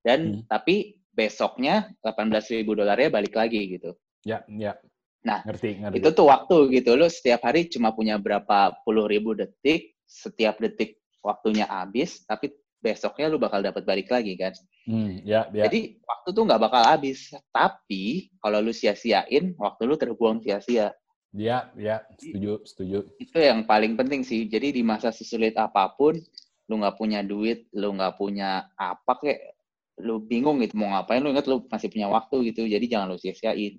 dan 0.00 0.20
Hmm. 0.40 0.42
tapi 0.48 0.96
besoknya 1.12 1.92
18.000 2.00 2.72
dolarnya 2.72 3.12
balik 3.12 3.36
lagi 3.36 3.60
gitu. 3.76 3.92
Ya, 4.24 4.40
ya. 4.48 4.80
Nah, 5.20 5.44
ngerti, 5.44 5.76
ngerti. 5.76 5.96
Itu 6.00 6.08
tuh 6.16 6.32
waktu 6.32 6.80
gitu. 6.80 6.96
Lu 6.96 7.04
setiap 7.12 7.44
hari 7.44 7.68
cuma 7.68 7.92
punya 7.92 8.16
berapa 8.16 8.72
puluh 8.88 9.04
ribu 9.04 9.36
detik, 9.36 9.92
setiap 10.08 10.56
detik 10.56 10.96
waktunya 11.20 11.68
habis, 11.68 12.24
tapi 12.24 12.48
besoknya 12.80 13.28
lu 13.28 13.36
bakal 13.36 13.60
dapat 13.60 13.84
balik 13.84 14.08
lagi 14.08 14.34
kan. 14.40 14.56
Hmm, 14.88 15.20
ya, 15.22 15.46
ya. 15.52 15.68
Jadi 15.68 16.00
waktu 16.00 16.28
tuh 16.32 16.44
nggak 16.48 16.60
bakal 16.60 16.82
habis. 16.82 17.30
Tapi 17.52 18.32
kalau 18.40 18.58
lu 18.64 18.72
sia-siain, 18.72 19.52
waktu 19.60 19.82
lu 19.84 19.94
terbuang 20.00 20.40
sia-sia. 20.40 20.96
Ya, 21.30 21.70
ya, 21.78 22.02
setuju, 22.18 22.66
setuju. 22.66 22.98
Itu 23.22 23.38
yang 23.38 23.62
paling 23.62 23.94
penting 23.94 24.26
sih. 24.26 24.50
Jadi 24.50 24.74
di 24.74 24.82
masa 24.82 25.14
sesulit 25.14 25.54
apa 25.54 25.86
pun, 25.94 26.18
lu 26.66 26.74
nggak 26.82 26.98
punya 26.98 27.22
duit, 27.22 27.70
lu 27.70 27.94
nggak 27.94 28.18
punya 28.18 28.66
apa 28.74 29.14
kayak, 29.14 29.54
lu 30.00 30.18
bingung 30.18 30.58
gitu 30.64 30.74
mau 30.80 30.90
ngapain, 30.90 31.22
lu 31.22 31.30
ingat 31.30 31.46
lu 31.46 31.62
masih 31.70 31.86
punya 31.92 32.10
waktu 32.10 32.50
gitu. 32.50 32.66
Jadi 32.66 32.84
jangan 32.90 33.14
lu 33.14 33.20
sia-siain. 33.20 33.78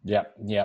Ya, 0.00 0.32
ya. 0.46 0.64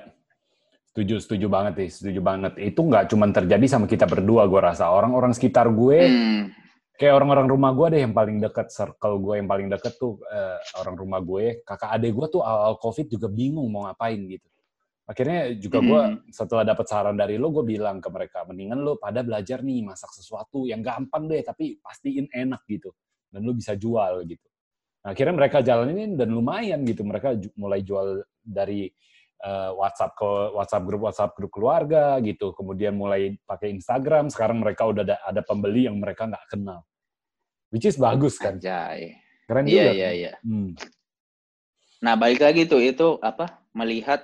Setuju, 0.94 1.18
setuju 1.20 1.50
banget 1.50 1.74
nih, 1.75 1.89
setuju 1.89 2.20
banget. 2.22 2.53
Itu 2.62 2.86
nggak 2.86 3.10
cuma 3.10 3.25
terjadi 3.34 3.65
sama 3.65 3.89
kita 3.89 4.06
berdua, 4.06 4.46
gue 4.46 4.62
rasa. 4.62 4.94
Orang-orang 4.94 5.34
sekitar 5.34 5.68
gue, 5.74 6.00
Hmm. 6.08 6.62
Kayak 6.93 7.13
orang-orang 7.17 7.47
rumah 7.50 7.71
gue 7.73 7.88
deh 7.97 8.01
yang 8.05 8.13
paling 8.13 8.38
deket, 8.38 8.69
circle 8.69 9.17
gue 9.19 9.41
yang 9.41 9.50
paling 9.50 9.67
deket 9.69 9.97
tuh 9.97 10.21
eh, 10.29 10.57
orang 10.79 10.95
rumah 10.95 11.19
gue. 11.19 11.65
Kakak 11.65 11.89
adik 11.89 12.13
gue 12.13 12.27
tuh 12.39 12.41
awal 12.45 12.77
COVID 12.77 13.07
juga 13.09 13.27
bingung 13.29 13.67
mau 13.69 13.89
ngapain 13.89 14.17
gitu. 14.29 14.47
Akhirnya 15.03 15.51
juga 15.59 15.83
gue 15.83 16.01
Hmm. 16.15 16.31
setelah 16.31 16.63
dapat 16.63 16.85
saran 16.88 17.19
dari 17.19 17.35
lo, 17.35 17.51
gue 17.51 17.65
bilang 17.67 18.00
ke 18.00 18.07
mereka, 18.07 18.47
mendingan 18.47 18.79
lo 18.79 18.95
pada 18.95 19.19
belajar 19.19 19.59
nih 19.59 19.83
masak 19.83 20.15
sesuatu 20.15 20.63
yang 20.63 20.79
gampang 20.79 21.27
deh, 21.27 21.43
tapi 21.43 21.75
pastiin 21.83 22.31
enak 22.31 22.63
gitu. 22.71 22.93
Dan 23.27 23.43
lo 23.43 23.51
bisa 23.51 23.75
jual 23.75 24.23
gitu. 24.23 24.47
Nah, 25.03 25.12
akhirnya 25.12 25.35
mereka 25.35 25.59
jalanin 25.59 26.15
dan 26.15 26.31
lumayan 26.31 26.88
gitu. 26.88 27.03
Mereka 27.03 27.35
mulai 27.59 27.83
jual 27.83 28.23
dari 28.39 28.88
eh, 29.43 29.71
WhatsApp 29.75 30.15
ke 30.15 30.29
WhatsApp 30.55 30.83
grup 30.88 31.01
WhatsApp 31.05 31.35
grup 31.35 31.51
keluarga 31.51 32.17
gitu. 32.23 32.55
Kemudian 32.55 32.95
mulai 32.95 33.35
pakai 33.43 33.75
Instagram. 33.75 34.31
Sekarang 34.31 34.63
mereka 34.63 34.88
udah 34.88 35.03
ada, 35.03 35.17
ada 35.27 35.41
pembeli 35.43 35.85
yang 35.85 36.00
mereka 36.00 36.25
nggak 36.25 36.47
kenal. 36.47 36.88
Which 37.69 37.85
is 37.85 38.00
bagus 38.00 38.39
kan. 38.39 38.57
Anjay. 38.57 39.17
Keren 39.43 39.65
Iya, 39.67 39.83
juga. 39.89 39.91
iya, 39.91 40.07
kan? 40.07 40.15
iya. 40.15 40.31
Hmm. 40.45 40.69
Nah, 42.03 42.13
balik 42.19 42.43
lagi 42.43 42.67
tuh, 42.67 42.83
itu 42.83 43.15
apa? 43.23 43.63
Melihat 43.71 44.23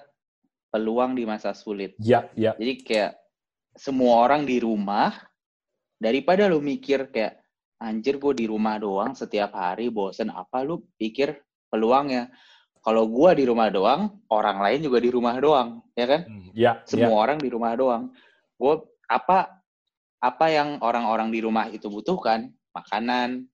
peluang 0.69 1.15
di 1.15 1.23
masa 1.23 1.55
sulit. 1.55 1.95
Ya, 1.97 2.27
ya. 2.35 2.53
Jadi 2.59 2.83
kayak 2.83 3.15
semua 3.73 4.27
orang 4.27 4.43
di 4.43 4.59
rumah, 4.59 5.15
daripada 5.95 6.45
lu 6.51 6.59
mikir 6.59 7.07
kayak, 7.09 7.39
anjir 7.79 8.19
gue 8.19 8.33
di 8.35 8.45
rumah 8.51 8.75
doang 8.75 9.15
setiap 9.15 9.55
hari, 9.55 9.88
bosen 9.88 10.27
apa, 10.29 10.61
lu 10.67 10.83
pikir 10.99 11.39
peluangnya. 11.71 12.27
Kalau 12.79 13.03
gua 13.12 13.36
di 13.36 13.43
rumah 13.43 13.67
doang, 13.67 14.24
orang 14.31 14.63
lain 14.63 14.79
juga 14.88 15.03
di 15.03 15.12
rumah 15.12 15.36
doang, 15.38 15.83
ya 15.93 16.05
kan? 16.07 16.21
Ya, 16.55 16.71
Semua 16.88 17.12
ya. 17.12 17.19
orang 17.27 17.38
di 17.38 17.50
rumah 17.51 17.75
doang. 17.75 18.03
Gue 18.55 18.79
apa 19.05 19.59
apa 20.19 20.45
yang 20.48 20.79
orang-orang 20.79 21.31
di 21.31 21.39
rumah 21.43 21.67
itu 21.67 21.88
butuhkan? 21.88 22.51
Makanan. 22.71 23.48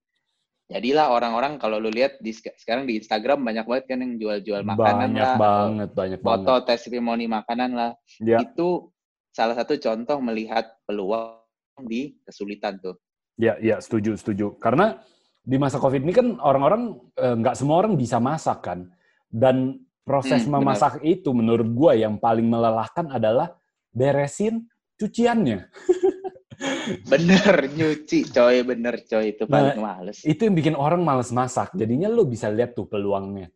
Jadilah 0.66 1.14
orang-orang 1.14 1.62
kalau 1.62 1.78
lu 1.78 1.94
lihat 1.94 2.18
di 2.18 2.34
sekarang 2.34 2.90
di 2.90 2.98
Instagram 2.98 3.38
banyak 3.38 3.66
banget 3.70 3.84
kan 3.86 4.02
yang 4.02 4.18
jual-jual 4.18 4.66
makanan 4.66 5.14
Banyak 5.14 5.22
lah, 5.22 5.36
banget, 5.38 5.88
banyak 5.94 6.18
banget. 6.18 6.26
foto 6.42 6.54
testimoni 6.66 7.26
makanan 7.30 7.70
lah. 7.70 7.90
Ya, 8.18 8.42
Itu 8.42 8.90
salah 9.30 9.54
satu 9.54 9.78
contoh 9.78 10.18
melihat 10.18 10.66
peluang 10.82 11.38
di 11.86 12.18
kesulitan 12.26 12.82
tuh. 12.82 12.98
ya, 13.38 13.54
ya, 13.62 13.78
setuju, 13.78 14.18
setuju. 14.18 14.58
Karena 14.58 14.98
di 15.38 15.54
masa 15.54 15.78
COVID 15.78 16.02
ini 16.02 16.10
kan 16.10 16.34
orang-orang 16.42 16.98
eh, 17.14 17.34
nggak 17.38 17.54
semua 17.54 17.78
orang 17.86 17.94
bisa 17.94 18.18
masak 18.18 18.66
kan. 18.66 18.90
Dan 19.36 19.84
proses 20.00 20.48
Hmm, 20.48 20.56
memasak 20.56 21.04
itu 21.04 21.28
menurut 21.36 21.68
gua 21.76 21.92
yang 21.92 22.16
paling 22.16 22.48
melelahkan 22.48 23.12
adalah 23.12 23.52
beresin 23.92 24.64
cuciannya. 24.96 25.68
Bener 27.12 27.68
nyuci 27.68 28.32
coy, 28.32 28.64
bener 28.64 29.04
coy 29.04 29.36
itu 29.36 29.44
paling 29.44 29.76
Nah, 29.76 29.84
males. 29.92 30.24
Itu 30.24 30.48
yang 30.48 30.56
bikin 30.56 30.72
orang 30.72 31.04
males 31.04 31.28
masak. 31.28 31.76
Jadinya 31.76 32.08
lu 32.08 32.24
bisa 32.24 32.48
lihat 32.48 32.72
tuh 32.72 32.88
peluangnya. 32.88 33.52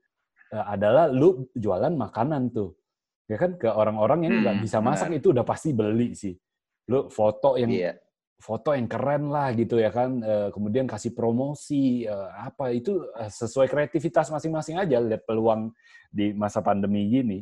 Eh, 0.53 0.65
adalah 0.69 1.09
lu 1.09 1.49
jualan 1.57 1.95
makanan 1.97 2.53
tuh. 2.53 2.77
Ya 3.25 3.39
kan 3.41 3.57
ke 3.57 3.71
orang-orang 3.71 4.27
yang 4.29 4.35
nggak 4.45 4.57
Hmm, 4.59 4.65
bisa 4.69 4.79
masak 4.85 5.09
benar. 5.09 5.21
itu 5.23 5.27
udah 5.33 5.45
pasti 5.47 5.71
beli 5.73 6.13
sih. 6.13 6.35
Lu 6.93 7.09
foto 7.09 7.57
yang 7.57 7.71
Iya. 7.73 7.93
Foto 8.41 8.73
yang 8.73 8.89
keren 8.89 9.29
lah 9.29 9.53
gitu 9.53 9.77
ya 9.77 9.93
kan 9.93 10.25
Eh, 10.25 10.49
kemudian 10.51 10.89
kasih 10.89 11.13
promosi 11.13 12.09
eh, 12.09 12.29
apa 12.41 12.73
itu 12.73 13.05
eh, 13.15 13.29
sesuai 13.29 13.69
kreativitas 13.69 14.33
masing-masing 14.33 14.81
aja 14.81 14.97
lihat 14.99 15.29
peluang 15.29 15.71
di 16.09 16.33
masa 16.33 16.65
pandemi 16.65 17.07
gini 17.07 17.39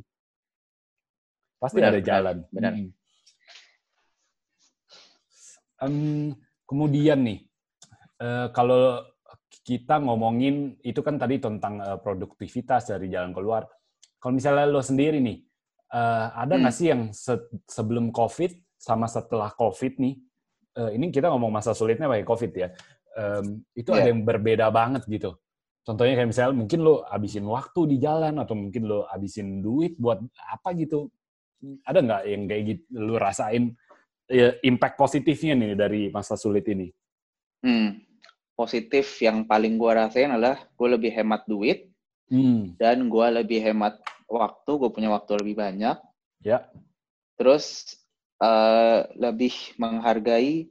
pasti 1.59 1.79
Benar, 1.81 1.91
ada 1.91 1.99
benar, 1.99 2.07
jalan 2.11 2.37
benar. 2.51 2.73
Mm. 2.75 2.91
Em, 5.79 5.95
kemudian 6.67 7.19
nih 7.23 7.39
eh, 8.19 8.47
kalau 8.51 8.99
kita 9.63 10.03
ngomongin 10.03 10.75
itu 10.83 10.99
kan 11.07 11.15
tadi 11.17 11.39
tentang 11.39 11.79
eh, 11.79 11.99
produktivitas 12.03 12.91
dari 12.91 13.07
jalan 13.09 13.31
keluar 13.31 13.63
kalau 14.19 14.35
misalnya 14.35 14.67
lo 14.67 14.83
sendiri 14.83 15.23
nih 15.23 15.39
eh, 15.95 16.27
ada 16.35 16.59
nggak 16.59 16.75
Hmm. 16.75 16.81
sih 16.83 16.87
yang 16.91 17.03
se- 17.15 17.47
sebelum 17.71 18.11
covid 18.11 18.51
sama 18.75 19.07
setelah 19.07 19.55
covid 19.55 19.99
nih 20.03 20.19
eh, 20.79 20.91
ini 20.95 21.11
kita 21.11 21.27
ngomong 21.29 21.51
masa 21.51 21.75
sulitnya 21.75 22.07
pakai 22.07 22.23
COVID 22.23 22.53
ya. 22.55 22.69
Em, 23.19 23.67
itu 23.75 23.91
Iya. 23.91 23.99
ada 23.99 24.09
yang 24.15 24.23
berbeda 24.23 24.67
banget 24.71 25.03
gitu. 25.11 25.35
Contohnya 25.83 26.15
kayak 26.15 26.31
misalnya 26.31 26.55
mungkin 26.55 26.81
lo 26.85 27.03
habisin 27.09 27.45
waktu 27.49 27.81
di 27.89 27.97
jalan 27.99 28.39
atau 28.39 28.55
mungkin 28.55 28.87
lo 28.87 29.09
habisin 29.09 29.59
duit 29.59 29.97
buat 29.99 30.21
apa 30.39 30.77
gitu. 30.77 31.09
Ada 31.83 31.99
nggak 32.05 32.23
yang 32.29 32.43
kayak 32.47 32.63
gitu 32.71 32.83
lo 32.95 33.17
rasain 33.19 33.75
ya, 34.29 34.55
impact 34.63 34.95
positifnya 35.01 35.57
nih 35.59 35.73
dari 35.75 36.03
masa 36.13 36.37
sulit 36.39 36.69
ini? 36.71 36.93
Hmm. 37.65 37.99
Positif 38.55 39.19
yang 39.23 39.47
paling 39.47 39.75
gua 39.81 40.07
rasain 40.07 40.31
adalah 40.31 40.59
gue 40.75 40.89
lebih 40.91 41.11
hemat 41.15 41.47
duit 41.47 41.89
Hmm, 42.29 42.77
dan 42.77 43.09
gua 43.09 43.33
lebih 43.33 43.57
hemat 43.65 43.97
waktu, 44.29 44.69
gue 44.77 44.91
punya 44.93 45.09
waktu 45.09 45.41
lebih 45.41 45.57
banyak. 45.57 45.97
ya, 46.45 46.69
Terus 47.41 47.97
eh, 48.39 49.01
lebih 49.19 49.55
menghargai 49.77 50.71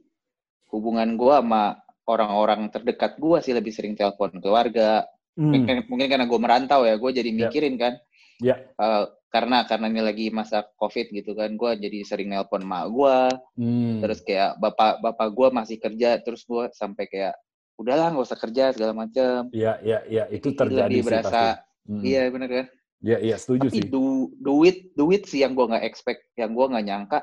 hubungan 0.68 1.16
gua 1.16 1.40
sama 1.40 1.64
orang-orang 2.08 2.72
terdekat 2.72 3.20
gua 3.20 3.40
sih 3.44 3.52
lebih 3.52 3.72
sering 3.72 3.92
telepon 3.96 4.32
keluarga. 4.40 5.04
Hmm, 5.38 5.54
Mungkin, 5.54 5.76
mungkin 5.86 6.08
karena 6.10 6.26
gue 6.26 6.40
merantau 6.42 6.82
ya, 6.82 6.98
gue 6.98 7.10
jadi 7.14 7.30
Ya. 7.30 7.46
mikirin 7.46 7.78
kan. 7.78 7.94
Ya. 8.42 8.58
Eh, 8.74 9.04
karena 9.28 9.62
karena 9.68 9.86
ini 9.92 10.00
lagi 10.02 10.26
masa 10.32 10.64
covid 10.80 11.12
gitu 11.12 11.36
kan, 11.36 11.52
gue 11.54 11.70
jadi 11.78 11.98
sering 12.02 12.32
nelpon 12.32 12.64
mak 12.64 12.88
gua. 12.90 13.28
hmm, 13.54 14.00
Terus 14.02 14.18
kayak 14.24 14.56
bapak 14.58 14.98
bapak 15.04 15.28
gua 15.36 15.48
masih 15.54 15.76
kerja, 15.78 16.18
terus 16.24 16.42
gua 16.48 16.72
sampai 16.74 17.06
kayak 17.06 17.36
udahlah 17.78 18.10
nggak 18.10 18.26
usah 18.26 18.40
kerja 18.40 18.64
segala 18.74 18.92
macam. 18.96 19.46
ya, 19.54 19.78
ya, 19.86 20.02
ya, 20.10 20.24
itu 20.32 20.50
terjadi 20.50 20.90
lebih 20.90 20.98
sih 20.98 21.06
berasa 21.06 21.30
pasti. 21.30 21.46
Hmm, 21.88 22.02
iya 22.02 22.20
bener 22.32 22.50
kan. 22.50 22.66
Ya, 22.98 23.16
ya, 23.22 23.36
setuju 23.38 23.68
Tapi 23.70 23.78
sih. 23.78 23.86
du, 23.86 24.04
duit 24.42 24.76
duit 24.98 25.22
sih 25.30 25.46
yang 25.46 25.54
gua 25.54 25.70
nggak 25.76 25.86
expect, 25.86 26.26
yang 26.34 26.50
gua 26.56 26.66
nggak 26.72 26.86
nyangka. 26.88 27.20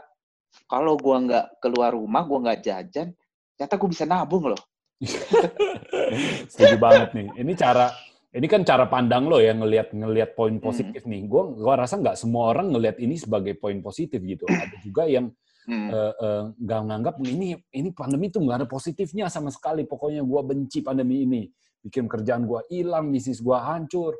Kalau 0.65 0.95
gua 0.97 1.19
nggak 1.21 1.45
keluar 1.59 1.91
rumah, 1.93 2.23
gua 2.23 2.39
nggak 2.49 2.59
jajan, 2.63 3.11
ternyata 3.55 3.75
gua 3.75 3.89
bisa 3.91 4.05
nabung 4.07 4.49
loh. 4.49 4.61
Setuju 6.51 6.75
banget 6.79 7.09
nih. 7.13 7.27
Ini 7.43 7.53
cara 7.59 7.91
ini 8.35 8.47
kan 8.51 8.67
cara 8.67 8.83
pandang 8.91 9.31
lo 9.31 9.39
ya 9.39 9.55
ngelihat 9.55 9.95
ngelihat 9.95 10.35
poin 10.35 10.59
Hmm. 10.59 10.63
positif 10.63 11.07
nih. 11.07 11.23
Gua 11.27 11.51
gua 11.55 11.73
rasa 11.85 11.95
nggak 11.99 12.19
semua 12.19 12.51
orang 12.51 12.71
ngelihat 12.71 12.99
ini 12.99 13.15
sebagai 13.15 13.55
poin 13.55 13.79
positif 13.79 14.19
gitu. 14.23 14.43
Ada 14.63 14.77
juga 14.83 15.07
yang 15.07 15.31
Hmm. 15.65 15.89
eh, 15.89 16.13
eh, 16.13 16.43
nggak 16.61 16.81
nganggap 16.85 17.15
ini 17.25 17.57
ini 17.73 17.89
pandemi 17.89 18.29
tuh 18.29 18.45
nggak 18.45 18.57
ada 18.61 18.67
positifnya 18.69 19.33
sama 19.33 19.49
sekali. 19.49 19.81
Pokoknya 19.89 20.21
gua 20.21 20.45
benci 20.45 20.85
pandemi 20.85 21.25
ini. 21.25 21.49
Bikin 21.81 22.05
kerjaan 22.05 22.45
gua 22.45 22.61
hilang, 22.69 23.09
bisnis 23.09 23.41
gua 23.41 23.73
hancur, 23.73 24.13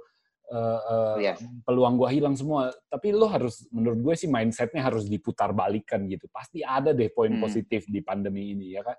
eh, 0.52 1.32
Yes. 1.32 1.40
peluang 1.66 1.98
gua 1.98 2.10
hilang 2.14 2.38
semua. 2.38 2.70
Tapi 2.90 3.10
lo 3.16 3.26
harus 3.26 3.66
menurut 3.74 4.00
gue 4.02 4.16
sih 4.20 4.30
mindsetnya 4.30 4.86
harus 4.86 5.10
diputar 5.10 5.52
balikan 5.52 6.06
gitu. 6.06 6.30
Pasti 6.30 6.62
ada 6.62 6.94
deh 6.94 7.10
poin 7.10 7.34
Hmm. 7.34 7.42
positif 7.42 7.86
di 7.90 8.00
pandemi 8.06 8.54
ini 8.54 8.78
ya 8.78 8.86
kan 8.86 8.98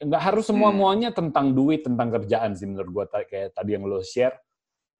nggak 0.00 0.22
harus 0.32 0.48
semua 0.48 0.72
Hmm. 0.72 0.80
muanya 0.80 1.10
tentang 1.12 1.52
duit 1.52 1.84
tentang 1.84 2.08
kerjaan 2.08 2.56
sih 2.56 2.64
menurut 2.64 2.88
gua 2.88 3.04
Ta- 3.04 3.28
kayak 3.28 3.52
tadi 3.52 3.76
yang 3.76 3.84
lo 3.84 4.00
share 4.00 4.32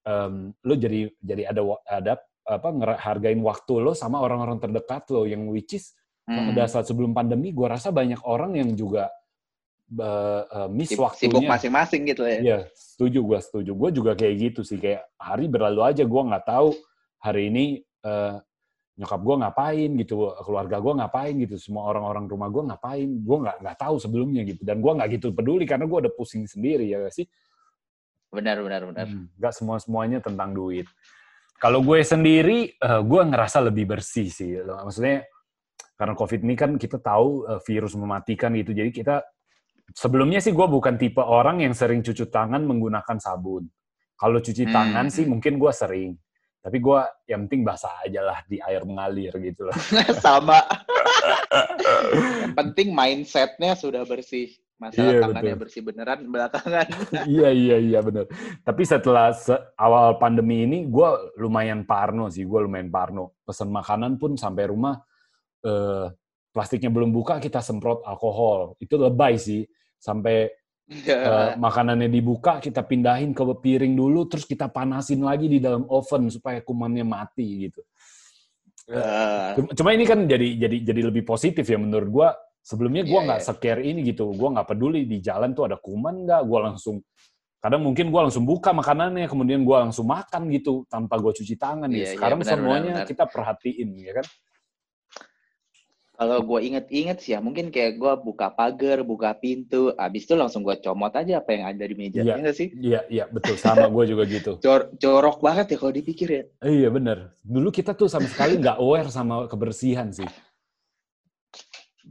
em, 0.04 0.52
lo 0.60 0.74
jadi 0.76 1.08
jadi 1.16 1.42
ada 1.56 1.62
ada 1.88 2.12
apa 2.44 2.68
ngehargain 2.68 3.40
waktu 3.40 3.80
lo 3.80 3.96
sama 3.96 4.20
orang-orang 4.20 4.60
terdekat 4.60 5.08
lo 5.08 5.24
yang 5.24 5.48
which 5.48 5.72
is 5.72 5.96
Hmm. 6.28 6.52
pada 6.52 6.68
saat 6.68 6.84
sebelum 6.84 7.16
pandemi 7.16 7.48
gua 7.50 7.74
rasa 7.80 7.88
banyak 7.88 8.20
orang 8.28 8.60
yang 8.60 8.76
juga 8.76 9.08
eh, 9.90 10.42
eh, 10.46 10.68
miss 10.70 10.94
Sib- 10.94 11.02
Sibuk 11.18 11.42
waktunya 11.42 11.50
masing-masing 11.50 12.02
gitu 12.06 12.22
ya. 12.22 12.38
Iya, 12.38 12.58
setuju 12.74 13.18
gua 13.26 13.38
setuju. 13.42 13.70
Gua 13.74 13.90
juga 13.90 14.12
kayak 14.14 14.34
gitu 14.38 14.60
sih 14.62 14.78
kayak 14.78 15.06
hari 15.18 15.50
berlalu 15.50 15.82
aja 15.82 16.06
gua 16.06 16.22
nggak 16.30 16.46
tahu 16.46 16.74
hari 17.18 17.50
ini 17.50 17.82
eh, 18.06 18.36
nyokap 19.00 19.16
gue 19.24 19.36
ngapain 19.40 19.90
gitu, 19.96 20.28
keluarga 20.44 20.76
gue 20.76 20.92
ngapain 21.00 21.32
gitu, 21.40 21.56
semua 21.56 21.88
orang-orang 21.88 22.28
rumah 22.28 22.52
gue 22.52 22.62
ngapain, 22.68 23.08
gue 23.08 23.38
nggak 23.48 23.56
nggak 23.64 23.76
tahu 23.80 23.96
sebelumnya 23.96 24.44
gitu, 24.44 24.60
dan 24.60 24.76
gue 24.84 24.92
nggak 24.92 25.08
gitu 25.16 25.32
peduli 25.32 25.64
karena 25.64 25.88
gue 25.88 25.98
udah 26.04 26.12
pusing 26.12 26.44
sendiri 26.44 26.84
ya 26.84 27.08
sih. 27.08 27.24
Benar, 28.28 28.60
benar, 28.60 28.84
benar. 28.92 29.08
Hmm, 29.08 29.32
nggak 29.40 29.54
semua 29.56 29.80
semuanya 29.80 30.20
tentang 30.20 30.52
duit. 30.52 30.84
Kalau 31.56 31.80
gue 31.80 31.96
sendiri, 32.04 32.76
uh, 32.76 33.00
gue 33.00 33.22
ngerasa 33.24 33.72
lebih 33.72 33.88
bersih 33.88 34.28
sih. 34.28 34.60
Maksudnya 34.60 35.24
karena 35.96 36.12
COVID 36.12 36.40
ini 36.44 36.54
kan 36.60 36.76
kita 36.76 37.00
tahu 37.00 37.48
uh, 37.48 37.60
virus 37.64 37.96
mematikan 37.96 38.52
gitu, 38.52 38.76
jadi 38.76 38.92
kita 38.92 39.24
sebelumnya 39.94 40.40
sih 40.42 40.52
gue 40.54 40.66
bukan 40.66 40.94
tipe 40.98 41.22
orang 41.22 41.62
yang 41.62 41.74
sering 41.74 42.02
cuci 42.04 42.28
tangan 42.28 42.62
menggunakan 42.66 43.16
sabun. 43.18 43.66
Kalau 44.20 44.38
cuci 44.38 44.68
hmm. 44.68 44.74
tangan 44.74 45.06
sih 45.08 45.24
mungkin 45.24 45.56
gue 45.56 45.72
sering. 45.72 46.12
Tapi 46.60 46.76
gue 46.76 47.00
yang 47.24 47.48
penting 47.48 47.64
basah 47.64 48.04
aja 48.04 48.20
lah 48.20 48.38
di 48.44 48.60
air 48.60 48.84
mengalir 48.84 49.32
gitu 49.40 49.64
loh. 49.64 49.76
Sama. 50.24 50.60
yang 52.44 52.52
penting 52.52 52.92
mindsetnya 52.92 53.72
sudah 53.72 54.04
bersih. 54.04 54.52
Masalah 54.80 55.12
iya, 55.12 55.20
tangannya 55.20 55.54
betul. 55.56 55.62
bersih 55.68 55.82
beneran 55.84 56.20
belakangan. 56.32 56.88
iya, 57.36 57.52
iya, 57.52 57.76
iya 57.76 57.98
bener. 58.00 58.24
Tapi 58.64 58.82
setelah 58.88 59.28
se 59.36 59.52
awal 59.76 60.16
pandemi 60.16 60.64
ini, 60.64 60.88
gue 60.88 61.36
lumayan 61.36 61.84
parno 61.84 62.32
sih. 62.32 62.48
Gue 62.48 62.64
lumayan 62.64 62.88
parno. 62.88 63.36
Pesan 63.44 63.68
makanan 63.68 64.16
pun 64.16 64.40
sampai 64.40 64.72
rumah, 64.72 64.96
eh, 65.64 66.08
plastiknya 66.48 66.88
belum 66.88 67.12
buka, 67.12 67.36
kita 67.44 67.60
semprot 67.60 68.00
alkohol. 68.08 68.80
Itu 68.80 68.96
lebay 68.96 69.36
sih. 69.36 69.68
Sampai 70.00 70.56
Uh, 70.90 71.54
makanannya 71.54 72.10
dibuka, 72.10 72.58
kita 72.58 72.82
pindahin 72.82 73.30
ke 73.30 73.46
piring 73.46 73.94
dulu, 73.94 74.26
terus 74.26 74.42
kita 74.42 74.66
panasin 74.66 75.22
lagi 75.22 75.46
di 75.46 75.62
dalam 75.62 75.86
oven 75.86 76.26
supaya 76.34 76.58
kumannya 76.66 77.06
mati 77.06 77.70
gitu. 77.70 77.78
Uh. 78.90 79.70
Cuma 79.70 79.94
ini 79.94 80.02
kan 80.02 80.26
jadi 80.26 80.66
jadi 80.66 80.90
jadi 80.90 81.00
lebih 81.14 81.22
positif 81.22 81.62
ya 81.62 81.78
menurut 81.78 82.10
gua. 82.10 82.28
Sebelumnya 82.58 83.06
gua 83.06 83.22
iya, 83.22 83.26
nggak 83.30 83.38
yeah, 83.38 83.54
yeah. 83.54 83.62
scare 83.62 83.82
ini 83.86 84.00
gitu, 84.02 84.34
gua 84.34 84.50
nggak 84.50 84.66
peduli 84.66 85.06
di 85.06 85.22
jalan 85.22 85.54
tuh 85.54 85.70
ada 85.70 85.78
kuman 85.78 86.26
nggak, 86.26 86.42
gua 86.42 86.58
langsung 86.74 87.06
kadang 87.62 87.86
mungkin 87.86 88.10
gua 88.10 88.26
langsung 88.26 88.42
buka 88.42 88.74
makanannya, 88.74 89.30
kemudian 89.30 89.62
gua 89.62 89.86
langsung 89.86 90.10
makan 90.10 90.50
gitu 90.50 90.90
tanpa 90.90 91.22
gua 91.22 91.30
cuci 91.30 91.54
tangan. 91.54 91.86
Yeah, 91.86 91.94
ya. 91.94 92.02
Iya, 92.02 92.02
iya, 92.02 92.14
Sekarang 92.18 92.38
yeah, 92.42 92.50
benar, 92.50 92.58
semuanya 92.58 92.82
benar, 92.82 92.98
benar. 92.98 93.10
kita 93.14 93.24
perhatiin 93.30 93.88
ya 93.94 94.12
kan. 94.18 94.26
Kalau 96.20 96.44
gue 96.44 96.60
inget-inget 96.68 97.16
sih 97.24 97.32
ya, 97.32 97.40
mungkin 97.40 97.72
kayak 97.72 97.96
gue 97.96 98.12
buka 98.20 98.52
pagar, 98.52 99.00
buka 99.08 99.32
pintu, 99.40 99.96
abis 99.96 100.28
itu 100.28 100.36
langsung 100.36 100.60
gue 100.60 100.76
comot 100.76 101.08
aja 101.16 101.40
apa 101.40 101.56
yang 101.56 101.64
ada 101.72 101.80
di 101.80 101.96
meja. 101.96 102.20
Iya, 102.20 102.36
ya 102.36 102.52
sih? 102.52 102.68
Iya, 102.76 103.00
iya 103.08 103.24
betul. 103.24 103.56
Sama 103.56 103.88
gue 103.88 104.04
juga 104.04 104.28
gitu. 104.28 104.52
Cor 104.68 104.92
corok 105.00 105.40
banget 105.40 105.72
ya 105.72 105.76
kalau 105.80 105.96
dipikir 105.96 106.28
ya. 106.28 106.42
Iya 106.60 106.92
bener. 106.92 107.40
Dulu 107.40 107.72
kita 107.72 107.96
tuh 107.96 108.12
sama 108.12 108.28
sekali 108.28 108.60
nggak 108.60 108.76
aware 108.76 109.08
sama 109.08 109.48
kebersihan 109.48 110.12
sih. 110.12 110.28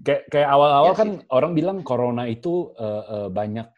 Kayak 0.02 0.26
kayak 0.34 0.50
awal-awal 0.58 0.98
ya, 0.98 0.98
kan 0.98 1.10
sih. 1.14 1.30
orang 1.30 1.52
bilang 1.54 1.78
corona 1.86 2.26
itu 2.26 2.74
uh, 2.82 3.04
uh, 3.06 3.28
banyak 3.30 3.70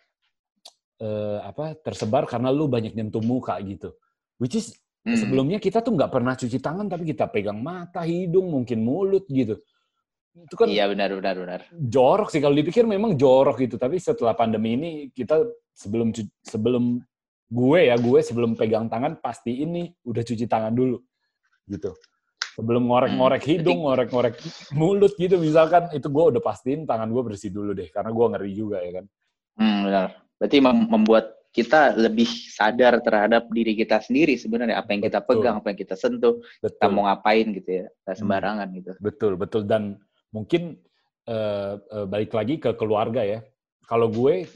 uh, 1.03 1.43
apa 1.43 1.75
tersebar 1.83 2.23
karena 2.23 2.55
lu 2.55 2.71
banyak 2.71 2.95
nyentuh 2.95 3.19
muka 3.19 3.59
gitu. 3.67 3.99
Which 4.39 4.55
is 4.55 4.79
hmm. 5.03 5.11
sebelumnya 5.11 5.59
kita 5.59 5.83
tuh 5.83 5.91
nggak 5.91 6.07
pernah 6.07 6.39
cuci 6.39 6.55
tangan 6.63 6.87
tapi 6.87 7.03
kita 7.03 7.27
pegang 7.27 7.59
mata, 7.59 8.07
hidung, 8.07 8.47
mungkin 8.47 8.79
mulut 8.79 9.27
gitu 9.27 9.59
itu 10.31 10.55
kan 10.55 10.67
iya 10.71 10.87
benar 10.87 11.11
benar 11.11 11.35
benar. 11.35 11.59
jorok 11.75 12.31
sih. 12.31 12.39
Kalau 12.39 12.55
dipikir 12.55 12.87
memang 12.87 13.19
jorok 13.19 13.59
gitu. 13.59 13.75
Tapi 13.75 13.99
setelah 13.99 14.31
pandemi 14.31 14.79
ini 14.79 14.91
kita 15.11 15.43
sebelum 15.75 16.15
sebelum 16.39 17.03
gue 17.51 17.79
ya 17.91 17.99
gue 17.99 18.19
sebelum 18.23 18.55
pegang 18.55 18.87
tangan 18.87 19.19
pasti 19.19 19.67
ini 19.67 19.91
udah 20.07 20.23
cuci 20.23 20.47
tangan 20.47 20.71
dulu 20.71 21.03
gitu. 21.67 21.91
Sebelum 22.51 22.83
ngorek-ngorek 22.87 23.43
hmm, 23.43 23.51
hidung 23.51 23.79
ngorek-ngorek 23.87 24.35
mulut 24.75 25.15
gitu 25.15 25.39
misalkan 25.39 25.87
itu 25.95 26.07
gue 26.07 26.23
udah 26.35 26.41
pastiin 26.43 26.83
tangan 26.87 27.11
gue 27.11 27.23
bersih 27.27 27.51
dulu 27.51 27.75
deh. 27.75 27.91
Karena 27.91 28.15
gue 28.15 28.25
ngeri 28.31 28.51
juga 28.55 28.79
ya 28.79 29.03
kan. 29.03 29.05
Hmm, 29.59 29.77
benar. 29.83 30.07
Berarti 30.39 30.57
membuat 30.63 31.25
kita 31.51 31.99
lebih 31.99 32.27
sadar 32.27 33.03
terhadap 33.03 33.51
diri 33.51 33.75
kita 33.75 33.99
sendiri 33.99 34.39
sebenarnya. 34.39 34.79
Apa 34.79 34.95
yang 34.95 35.03
kita 35.03 35.19
pegang 35.19 35.59
apa 35.59 35.75
yang 35.75 35.79
kita 35.83 35.99
sentuh 35.99 36.39
betul. 36.63 36.71
kita 36.71 36.87
mau 36.87 37.03
ngapain 37.11 37.51
gitu 37.51 37.69
ya 37.83 37.85
hmm. 37.91 38.15
sembarangan 38.15 38.67
hmm. 38.71 38.77
gitu. 38.79 38.91
Betul 39.03 39.35
betul. 39.35 39.67
Dan 39.67 39.99
mungkin 40.31 40.79
uh, 41.27 41.77
uh, 41.77 42.05
balik 42.07 42.31
lagi 42.33 42.57
ke 42.57 42.73
keluarga 42.75 43.21
ya. 43.21 43.39
Kalau 43.85 44.07
gue, 44.07 44.47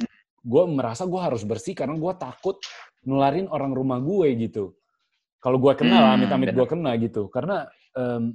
gue 0.41 0.63
merasa 0.71 1.03
gue 1.03 1.19
harus 1.19 1.43
bersih 1.43 1.75
karena 1.75 1.99
gue 1.99 2.13
takut 2.15 2.57
nularin 3.03 3.51
orang 3.51 3.75
rumah 3.75 3.99
gue 3.99 4.33
gitu. 4.39 4.73
Kalau 5.43 5.61
gue 5.61 5.73
kenal, 5.77 6.09
hmm, 6.09 6.15
amit-amit 6.17 6.49
gue 6.55 6.67
kena 6.67 6.91
gitu. 6.97 7.29
Karena 7.29 7.69
um, 7.93 8.33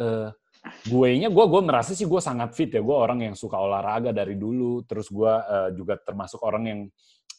uh, 0.00 0.32
gue 0.88 1.08
nya 1.20 1.28
gue 1.28 1.44
gue 1.44 1.62
merasa 1.62 1.92
sih 1.92 2.08
gue 2.08 2.22
sangat 2.22 2.56
fit 2.56 2.72
ya. 2.72 2.80
Gue 2.80 2.96
orang 2.96 3.28
yang 3.28 3.34
suka 3.36 3.60
olahraga 3.60 4.14
dari 4.14 4.38
dulu. 4.40 4.80
Terus 4.88 5.12
gue 5.12 5.28
uh, 5.28 5.68
juga 5.76 6.00
termasuk 6.00 6.40
orang 6.46 6.64
yang 6.64 6.80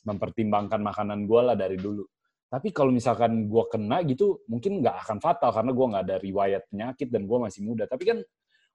mempertimbangkan 0.05 0.79
makanan 0.83 1.25
gue 1.25 1.41
lah 1.41 1.55
dari 1.57 1.79
dulu. 1.79 2.05
Tapi 2.47 2.71
kalau 2.71 2.95
misalkan 2.95 3.51
gue 3.51 3.63
kena 3.67 4.05
gitu, 4.07 4.45
mungkin 4.47 4.79
nggak 4.79 5.03
akan 5.03 5.17
fatal 5.19 5.51
karena 5.51 5.71
gue 5.75 5.85
nggak 5.91 6.03
ada 6.07 6.17
riwayat 6.21 6.63
penyakit 6.71 7.07
dan 7.11 7.27
gue 7.27 7.37
masih 7.41 7.61
muda. 7.65 7.83
Tapi 7.89 8.03
kan 8.07 8.17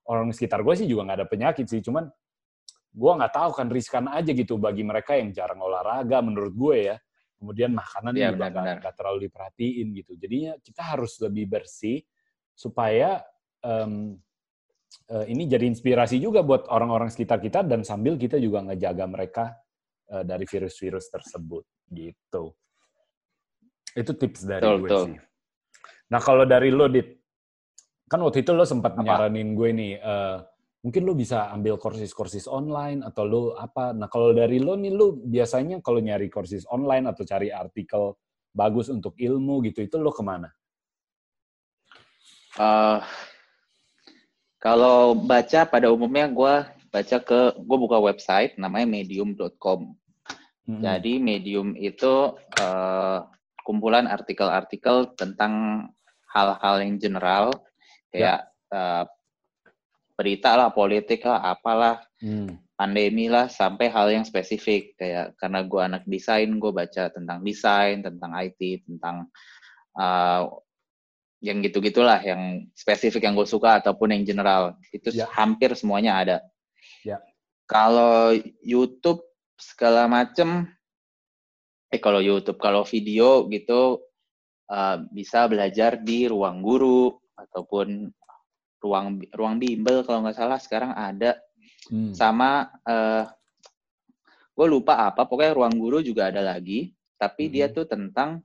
orang 0.09 0.35
sekitar 0.35 0.63
gue 0.67 0.75
sih 0.75 0.89
juga 0.91 1.07
nggak 1.07 1.19
ada 1.23 1.29
penyakit 1.29 1.67
sih, 1.69 1.83
cuman 1.85 2.11
gue 2.93 3.13
nggak 3.17 3.33
tahu 3.33 3.51
kan 3.57 3.69
riskan 3.73 4.05
aja 4.11 4.31
gitu 4.37 4.61
bagi 4.61 4.85
mereka 4.85 5.17
yang 5.17 5.33
jarang 5.33 5.61
olahraga 5.63 6.21
menurut 6.21 6.55
gue 6.55 6.77
ya. 6.93 6.97
Kemudian 7.43 7.75
makanan 7.75 8.15
ya, 8.15 8.31
juga 8.31 8.55
nggak 8.55 8.95
terlalu 8.95 9.27
diperhatiin 9.27 9.87
gitu. 9.99 10.15
Jadinya 10.15 10.55
kita 10.63 10.95
harus 10.95 11.19
lebih 11.19 11.51
bersih 11.51 11.99
supaya 12.55 13.19
um, 13.67 14.15
uh, 15.11 15.27
ini 15.27 15.51
jadi 15.51 15.67
inspirasi 15.67 16.23
juga 16.23 16.47
buat 16.47 16.71
orang-orang 16.71 17.11
sekitar 17.11 17.43
kita 17.43 17.67
dan 17.67 17.83
sambil 17.83 18.15
kita 18.15 18.39
juga 18.39 18.63
ngejaga 18.63 19.05
mereka 19.11 19.45
uh, 20.15 20.23
dari 20.23 20.47
virus-virus 20.47 21.11
tersebut 21.11 21.67
gitu. 21.91 22.55
Itu 23.93 24.13
tips 24.15 24.47
dari 24.47 24.63
betul, 24.63 24.77
gue 24.79 24.87
betul. 24.87 25.05
sih. 25.11 25.19
Nah 26.13 26.21
kalau 26.23 26.45
dari 26.45 26.71
lo, 26.71 26.87
Dit, 26.93 27.22
kan 28.13 28.21
waktu 28.21 28.45
itu 28.45 28.53
lo 28.53 28.69
sempat 28.69 28.93
nyaranin 29.01 29.57
gue 29.57 29.71
nih, 29.73 29.93
uh, 30.05 30.45
mungkin 30.85 31.09
lo 31.09 31.17
bisa 31.17 31.49
ambil 31.49 31.81
kursus-kursus 31.81 32.45
online 32.45 33.01
atau 33.01 33.25
lo 33.25 33.43
apa. 33.57 33.97
Nah 33.97 34.13
kalau 34.13 34.37
dari 34.37 34.61
lo 34.61 34.77
nih, 34.77 34.93
lo 34.93 35.17
biasanya 35.17 35.81
kalau 35.81 36.05
nyari 36.05 36.29
kursus 36.29 36.69
online 36.69 37.09
atau 37.09 37.25
cari 37.25 37.49
artikel 37.49 38.13
bagus 38.53 38.93
untuk 38.93 39.17
ilmu 39.17 39.65
gitu, 39.65 39.81
itu 39.81 39.97
lo 39.97 40.13
ke 40.13 40.21
mana? 40.21 40.53
Uh, 42.61 43.01
kalau 44.61 45.17
baca 45.17 45.65
pada 45.65 45.89
umumnya 45.89 46.29
gue 46.29 46.55
baca 46.93 47.17
ke, 47.25 47.41
gue 47.57 47.79
buka 47.81 47.97
website 47.97 48.61
namanya 48.61 48.85
medium.com. 49.01 49.97
Hmm. 50.69 50.79
Jadi 50.85 51.19
Medium 51.19 51.75
itu 51.75 52.37
uh, 52.61 53.19
kumpulan 53.67 54.07
artikel-artikel 54.07 55.17
tentang 55.19 55.89
hal-hal 56.31 56.85
yang 56.85 57.01
general 57.01 57.51
kayak 58.13 58.45
ya. 58.45 58.77
uh, 58.77 59.05
berita 60.13 60.55
lah, 60.55 60.69
politik 60.71 61.25
lah, 61.25 61.41
apalah, 61.43 62.05
hmm. 62.21 62.77
pandemi 62.77 63.27
lah, 63.27 63.49
sampai 63.49 63.89
hal 63.89 64.13
yang 64.13 64.25
spesifik 64.29 64.95
kayak 65.01 65.35
karena 65.41 65.65
gue 65.65 65.81
anak 65.81 66.03
desain, 66.05 66.53
gue 66.61 66.73
baca 66.73 67.09
tentang 67.11 67.41
desain, 67.41 68.05
tentang 68.05 68.31
IT, 68.37 68.87
tentang 68.87 69.27
uh, 69.97 70.47
yang 71.43 71.59
gitu-gitulah, 71.65 72.23
yang 72.23 72.69
spesifik 72.77 73.27
yang 73.27 73.35
gue 73.35 73.49
suka 73.49 73.83
ataupun 73.83 74.15
yang 74.15 74.23
general 74.23 74.79
itu 74.95 75.11
ya. 75.11 75.27
hampir 75.33 75.75
semuanya 75.75 76.21
ada. 76.21 76.37
Ya. 77.03 77.19
Kalau 77.67 78.31
YouTube 78.63 79.27
segala 79.59 80.07
macem, 80.07 80.71
eh 81.91 81.99
kalau 81.99 82.23
YouTube, 82.23 82.63
kalau 82.63 82.87
video 82.87 83.49
gitu 83.51 83.99
uh, 84.71 85.03
bisa 85.11 85.51
belajar 85.51 85.99
di 85.99 86.31
ruang 86.31 86.63
guru 86.63 87.22
ataupun 87.49 88.11
ruang 88.83 89.23
ruang 89.31 89.57
bimbel 89.63 90.03
kalau 90.03 90.27
nggak 90.27 90.37
salah 90.37 90.59
sekarang 90.59 90.93
ada. 90.93 91.39
Hmm. 91.83 92.15
sama 92.15 92.71
uh, 92.87 92.95
eh, 92.95 93.25
gue 94.55 94.67
lupa 94.71 95.03
apa 95.03 95.27
pokoknya 95.27 95.59
ruang 95.59 95.75
guru 95.75 95.99
juga 95.99 96.31
ada 96.31 96.39
lagi. 96.39 96.95
Tapi 97.19 97.51
hmm. 97.51 97.53
dia 97.53 97.67
tuh 97.75 97.91
tentang 97.91 98.43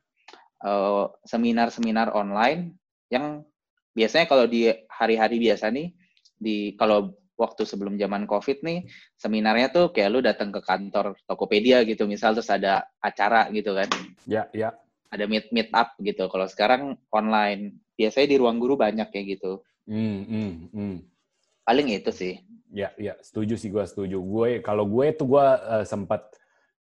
eh, 0.66 1.06
seminar-seminar 1.22 2.18
online 2.18 2.74
yang 3.14 3.46
biasanya 3.94 4.26
kalau 4.26 4.50
di 4.50 4.70
hari-hari 4.90 5.38
biasa 5.38 5.70
nih 5.70 5.94
di 6.38 6.74
kalau 6.78 7.14
waktu 7.38 7.66
sebelum 7.70 8.02
zaman 8.02 8.26
covid 8.26 8.66
nih 8.66 8.90
seminarnya 9.22 9.70
tuh 9.70 9.94
kayak 9.94 10.10
lu 10.10 10.20
datang 10.26 10.50
ke 10.50 10.62
kantor 10.66 11.14
Tokopedia 11.30 11.86
gitu. 11.86 12.10
Misal 12.10 12.34
terus 12.34 12.50
ada 12.50 12.90
acara 13.02 13.54
gitu 13.54 13.78
kan. 13.78 13.90
Ya 14.26 14.50
ya. 14.50 14.74
Ada 15.14 15.30
meet 15.30 15.54
meet 15.54 15.70
up 15.78 15.94
gitu. 16.02 16.26
Kalau 16.26 16.50
sekarang 16.50 16.98
online 17.14 17.78
biasanya 17.98 18.28
di 18.30 18.38
ruang 18.38 18.62
guru 18.62 18.78
banyak 18.78 19.10
kayak 19.10 19.26
gitu. 19.38 19.66
Hmm, 19.90 20.22
hmm, 20.24 20.54
hmm. 20.72 20.98
Paling 21.66 21.88
itu 21.92 22.12
sih. 22.14 22.34
Ya, 22.72 22.94
ya, 22.96 23.18
setuju 23.20 23.58
sih 23.58 23.74
gue 23.74 23.84
setuju. 23.84 24.22
Gue 24.22 24.62
kalau 24.62 24.86
gue 24.86 25.12
tuh 25.18 25.28
gue 25.28 25.42
uh, 25.44 25.84
sempat 25.84 26.30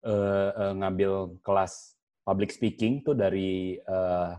uh, 0.03 0.51
uh, 0.51 0.73
ngambil 0.75 1.39
kelas 1.41 1.95
public 2.25 2.51
speaking 2.51 3.05
tuh 3.05 3.15
dari 3.15 3.79
uh, 3.85 4.35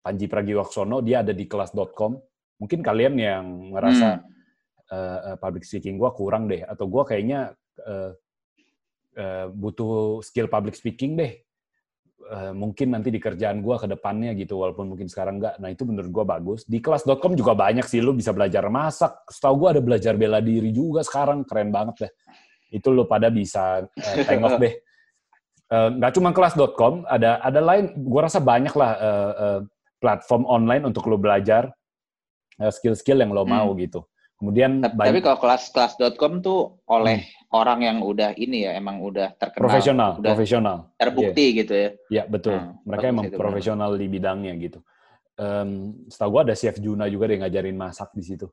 Panji 0.00 0.26
Pragiwaksono, 0.26 1.04
dia 1.04 1.20
ada 1.20 1.36
di 1.36 1.44
kelas.com. 1.44 2.16
mungkin 2.60 2.84
kalian 2.84 3.16
yang 3.16 3.72
ngerasa 3.72 4.20
hmm. 4.20 4.92
uh, 4.92 5.36
public 5.40 5.64
speaking 5.64 5.96
gue 5.96 6.10
kurang 6.12 6.44
deh, 6.44 6.60
atau 6.60 6.88
gue 6.88 7.02
kayaknya 7.08 7.56
uh, 7.88 8.12
uh, 9.16 9.46
butuh 9.48 10.20
skill 10.20 10.48
public 10.48 10.76
speaking 10.76 11.16
deh. 11.16 11.40
Uh, 12.20 12.52
mungkin 12.52 12.92
nanti 12.92 13.08
di 13.08 13.16
kerjaan 13.16 13.64
gue 13.64 13.76
ke 13.80 13.88
depannya 13.88 14.36
gitu, 14.36 14.60
walaupun 14.60 14.92
mungkin 14.92 15.08
sekarang 15.08 15.40
enggak. 15.40 15.56
Nah 15.56 15.72
itu 15.72 15.82
menurut 15.88 16.10
gue 16.12 16.24
bagus. 16.28 16.60
Di 16.68 16.78
kelas.com 16.78 17.32
juga 17.32 17.56
banyak 17.56 17.88
sih, 17.88 17.98
lu 18.04 18.12
bisa 18.12 18.30
belajar 18.36 18.68
masak. 18.68 19.24
Setahu 19.26 19.66
gue 19.66 19.68
ada 19.78 19.82
belajar 19.82 20.14
bela 20.14 20.38
diri 20.38 20.68
juga 20.70 21.00
sekarang, 21.00 21.48
keren 21.48 21.72
banget 21.72 22.06
deh. 22.06 22.12
Itu 22.76 22.92
lu 22.92 23.08
pada 23.08 23.32
bisa 23.32 23.82
uh, 23.82 24.16
tengok 24.30 24.60
deh. 24.60 24.74
Nggak 25.70 26.10
uh, 26.10 26.14
cuma 26.20 26.30
kelas.com, 26.36 27.08
ada 27.08 27.40
ada 27.40 27.60
lain, 27.64 27.96
gue 27.96 28.20
rasa 28.20 28.38
banyak 28.38 28.74
lah 28.76 28.92
uh, 29.00 29.32
uh, 29.34 29.60
platform 29.98 30.44
online 30.44 30.84
untuk 30.84 31.08
lo 31.08 31.16
belajar 31.16 31.72
skill-skill 32.60 33.24
yang 33.24 33.32
lo 33.32 33.42
hmm. 33.42 33.50
mau 33.50 33.72
gitu. 33.80 34.04
Kemudian 34.40 34.80
tapi, 34.80 34.96
tapi 34.96 35.20
kalau 35.20 35.36
kelas 35.36 35.68
kelas.com 35.68 36.40
tuh 36.40 36.80
oleh 36.88 37.28
hmm. 37.28 37.52
orang 37.52 37.84
yang 37.84 37.98
udah 38.00 38.32
ini 38.40 38.64
ya 38.64 38.72
emang 38.72 39.04
udah 39.04 39.36
terkenal 39.36 39.68
profesional, 39.68 40.10
udah 40.16 40.30
profesional. 40.32 40.76
Terbukti 40.96 41.44
yeah. 41.44 41.58
gitu 41.60 41.72
ya. 41.76 41.88
Iya, 42.08 42.22
betul. 42.24 42.56
Hmm, 42.56 42.80
Mereka 42.88 43.04
emang 43.12 43.28
profesional 43.36 43.92
benar. 43.92 44.00
di 44.00 44.06
bidangnya 44.08 44.52
gitu. 44.56 44.80
Um, 45.36 45.70
setahu 46.08 46.40
gua 46.40 46.42
ada 46.48 46.56
chef 46.56 46.80
Juna 46.80 47.04
juga 47.12 47.28
yang 47.28 47.44
ngajarin 47.44 47.76
masak 47.76 48.16
di 48.16 48.24
situ. 48.24 48.48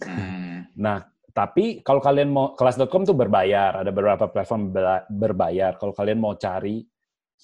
Hmm. 0.00 0.64
Nah, 0.80 1.04
tapi 1.36 1.84
kalau 1.84 2.00
kalian 2.00 2.32
mau 2.32 2.56
kelas.com 2.56 3.04
tuh 3.04 3.12
berbayar, 3.12 3.84
ada 3.84 3.92
beberapa 3.92 4.32
platform 4.32 4.72
berbayar. 5.12 5.76
Kalau 5.76 5.92
kalian 5.92 6.16
mau 6.16 6.40
cari 6.40 6.80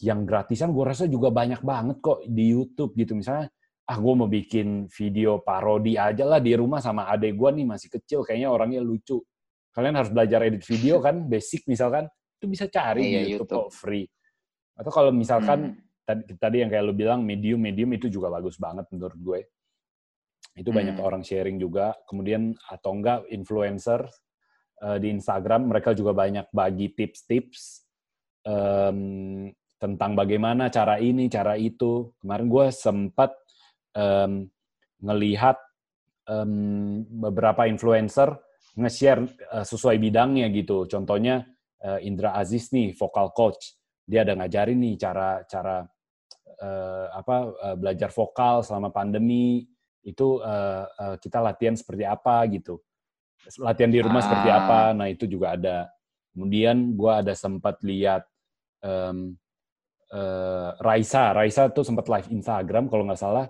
yang 0.01 0.25
gratisan, 0.25 0.73
gue 0.73 0.85
rasa 0.89 1.05
juga 1.05 1.29
banyak 1.29 1.61
banget 1.61 2.01
kok 2.01 2.25
di 2.25 2.57
YouTube 2.57 2.97
gitu. 2.97 3.13
Misalnya 3.13 3.53
ah 3.93 4.01
gue 4.01 4.15
mau 4.17 4.25
bikin 4.25 4.89
video 4.89 5.45
parodi 5.45 6.01
aja 6.01 6.25
lah 6.25 6.41
di 6.41 6.57
rumah 6.57 6.81
sama 6.81 7.13
adek 7.13 7.37
gue 7.37 7.51
nih 7.61 7.67
masih 7.69 7.93
kecil 7.93 8.25
kayaknya 8.25 8.49
orangnya 8.49 8.81
lucu. 8.81 9.21
Kalian 9.69 10.01
harus 10.01 10.09
belajar 10.09 10.41
edit 10.49 10.65
video 10.65 10.97
kan 11.05 11.21
basic 11.33 11.69
misalkan 11.69 12.09
itu 12.41 12.49
bisa 12.49 12.65
cari 12.73 13.05
iya, 13.05 13.21
di 13.29 13.37
YouTube, 13.37 13.53
YouTube. 13.53 13.69
kok 13.69 13.73
free. 13.77 14.07
Atau 14.73 14.91
kalau 14.91 15.13
misalkan 15.13 15.77
hmm. 15.77 16.03
tadi, 16.09 16.23
tadi 16.41 16.57
yang 16.65 16.71
kayak 16.73 16.85
lo 16.89 16.97
bilang 16.97 17.21
medium 17.21 17.61
medium 17.61 17.93
itu 17.93 18.09
juga 18.09 18.33
bagus 18.33 18.57
banget 18.57 18.89
menurut 18.89 19.19
gue. 19.21 19.41
Itu 20.57 20.73
hmm. 20.73 20.79
banyak 20.81 20.97
orang 20.97 21.23
sharing 21.23 21.61
juga. 21.61 21.93
Kemudian 22.09 22.57
atau 22.65 22.97
enggak 22.97 23.29
influencer 23.29 24.09
uh, 24.81 24.97
di 24.97 25.13
Instagram 25.13 25.69
mereka 25.69 25.93
juga 25.93 26.17
banyak 26.17 26.49
bagi 26.49 26.97
tips-tips 26.97 27.85
um, 28.49 29.53
tentang 29.77 30.17
bagaimana 30.17 30.73
cara 30.73 30.97
ini 30.97 31.29
cara 31.29 31.61
itu. 31.61 32.17
Kemarin 32.25 32.49
gue 32.49 32.67
sempat 32.73 33.37
um, 33.97 34.49
ngelihat 35.03 35.59
um, 36.29 37.03
beberapa 37.09 37.67
influencer 37.67 38.33
nge-share 38.79 39.21
uh, 39.53 39.67
sesuai 39.67 40.01
bidangnya 40.01 40.49
gitu. 40.55 40.89
Contohnya 40.89 41.45
uh, 41.85 42.01
Indra 42.01 42.33
Aziz 42.39 42.73
nih, 42.73 42.97
vocal 42.97 43.35
coach. 43.37 43.77
Dia 44.03 44.25
ada 44.25 44.35
ngajarin 44.35 44.79
nih 44.81 44.95
cara 44.99 45.45
cara 45.47 45.85
uh, 46.63 47.07
apa 47.13 47.37
uh, 47.53 47.77
belajar 47.77 48.09
vokal 48.11 48.65
selama 48.65 48.89
pandemi. 48.91 49.67
Itu 50.03 50.43
uh, 50.43 50.85
uh, 50.89 51.17
kita 51.21 51.39
latihan 51.39 51.77
seperti 51.77 52.03
apa 52.09 52.43
gitu. 52.51 52.81
Latihan 53.63 53.91
di 53.91 54.01
rumah 54.03 54.23
ah. 54.23 54.27
seperti 54.27 54.49
apa. 54.51 54.81
Nah, 54.95 55.07
itu 55.11 55.27
juga 55.27 55.55
ada. 55.59 55.91
Kemudian 56.33 56.97
gua 56.97 57.21
ada 57.21 57.37
sempat 57.37 57.85
lihat 57.85 58.25
um, 58.81 59.37
uh, 60.11 60.73
Raisa. 60.81 61.37
Raisa 61.37 61.69
tuh 61.69 61.85
sempat 61.85 62.09
live 62.09 62.33
Instagram 62.33 62.89
kalau 62.89 63.05
nggak 63.05 63.21
salah 63.21 63.47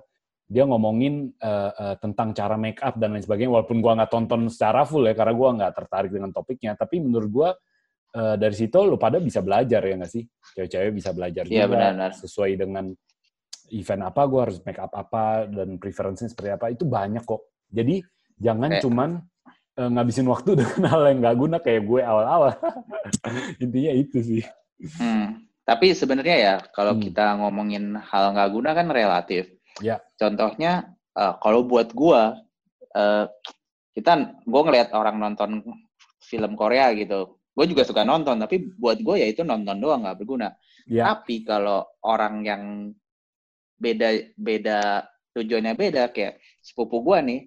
dia 0.48 0.64
ngomongin 0.68 1.32
uh, 1.40 1.70
uh, 1.72 1.96
tentang 1.96 2.36
cara 2.36 2.60
make 2.60 2.80
up 2.84 2.98
dan 3.00 3.16
lain 3.16 3.24
sebagainya 3.24 3.52
walaupun 3.52 3.78
gua 3.80 3.98
nggak 3.98 4.12
tonton 4.12 4.48
secara 4.52 4.84
full 4.84 5.06
ya 5.08 5.14
karena 5.16 5.34
gua 5.34 5.48
nggak 5.56 5.72
tertarik 5.72 6.10
dengan 6.12 6.30
topiknya 6.30 6.76
tapi 6.76 7.00
menurut 7.00 7.30
gua 7.32 7.50
uh, 8.16 8.36
dari 8.36 8.52
situ 8.52 8.76
lo 8.84 9.00
pada 9.00 9.16
bisa 9.22 9.40
belajar 9.40 9.80
ya 9.80 9.94
nggak 9.96 10.12
sih 10.12 10.24
cewek-cewek 10.56 10.92
bisa 10.92 11.10
belajar 11.16 11.44
ya, 11.48 11.64
juga 11.64 11.68
benar, 11.72 11.92
benar. 11.96 12.10
sesuai 12.18 12.52
dengan 12.60 12.84
event 13.72 14.02
apa 14.04 14.22
gua 14.28 14.40
harus 14.50 14.58
make 14.60 14.80
up 14.82 14.92
apa 14.92 15.48
dan 15.48 15.80
preferensinya 15.80 16.28
seperti 16.28 16.50
apa 16.52 16.66
itu 16.68 16.84
banyak 16.84 17.24
kok 17.24 17.42
jadi 17.72 18.04
jangan 18.36 18.70
eh. 18.76 18.82
cuman 18.84 19.10
uh, 19.78 19.88
ngabisin 19.88 20.28
waktu 20.28 20.50
dengan 20.60 20.82
hal 20.88 21.02
yang 21.08 21.18
nggak 21.24 21.36
guna 21.38 21.56
kayak 21.62 21.82
gue 21.86 22.00
awal-awal 22.02 22.52
intinya 23.64 23.92
itu 23.94 24.18
sih 24.20 24.42
hmm. 25.00 25.46
tapi 25.64 25.96
sebenarnya 25.96 26.36
ya 26.36 26.54
kalau 26.74 26.96
hmm. 26.96 27.02
kita 27.08 27.38
ngomongin 27.40 27.96
hal 27.96 28.36
nggak 28.36 28.50
guna 28.52 28.70
kan 28.76 28.88
relatif 28.92 29.48
Ya. 29.80 30.02
Contohnya 30.20 30.92
uh, 31.16 31.38
kalau 31.40 31.64
buat 31.64 31.94
gua 31.96 32.36
uh, 32.92 33.26
kita 33.92 34.40
gue 34.44 34.62
ngelihat 34.64 34.96
orang 34.96 35.20
nonton 35.20 35.60
film 36.24 36.52
Korea 36.56 36.92
gitu. 36.96 37.36
Gue 37.52 37.68
juga 37.68 37.84
suka 37.84 38.08
nonton, 38.08 38.40
tapi 38.40 38.72
buat 38.80 38.96
gue 39.04 39.20
ya 39.20 39.28
itu 39.28 39.44
nonton 39.44 39.76
doang 39.76 40.08
nggak 40.08 40.24
berguna. 40.24 40.56
Ya. 40.88 41.12
Tapi 41.12 41.44
kalau 41.44 41.84
orang 42.00 42.40
yang 42.40 42.62
beda 43.76 44.32
beda 44.40 45.04
tujuannya 45.36 45.76
beda 45.76 46.08
kayak 46.16 46.40
sepupu 46.64 47.04
gue 47.04 47.18
nih, 47.20 47.40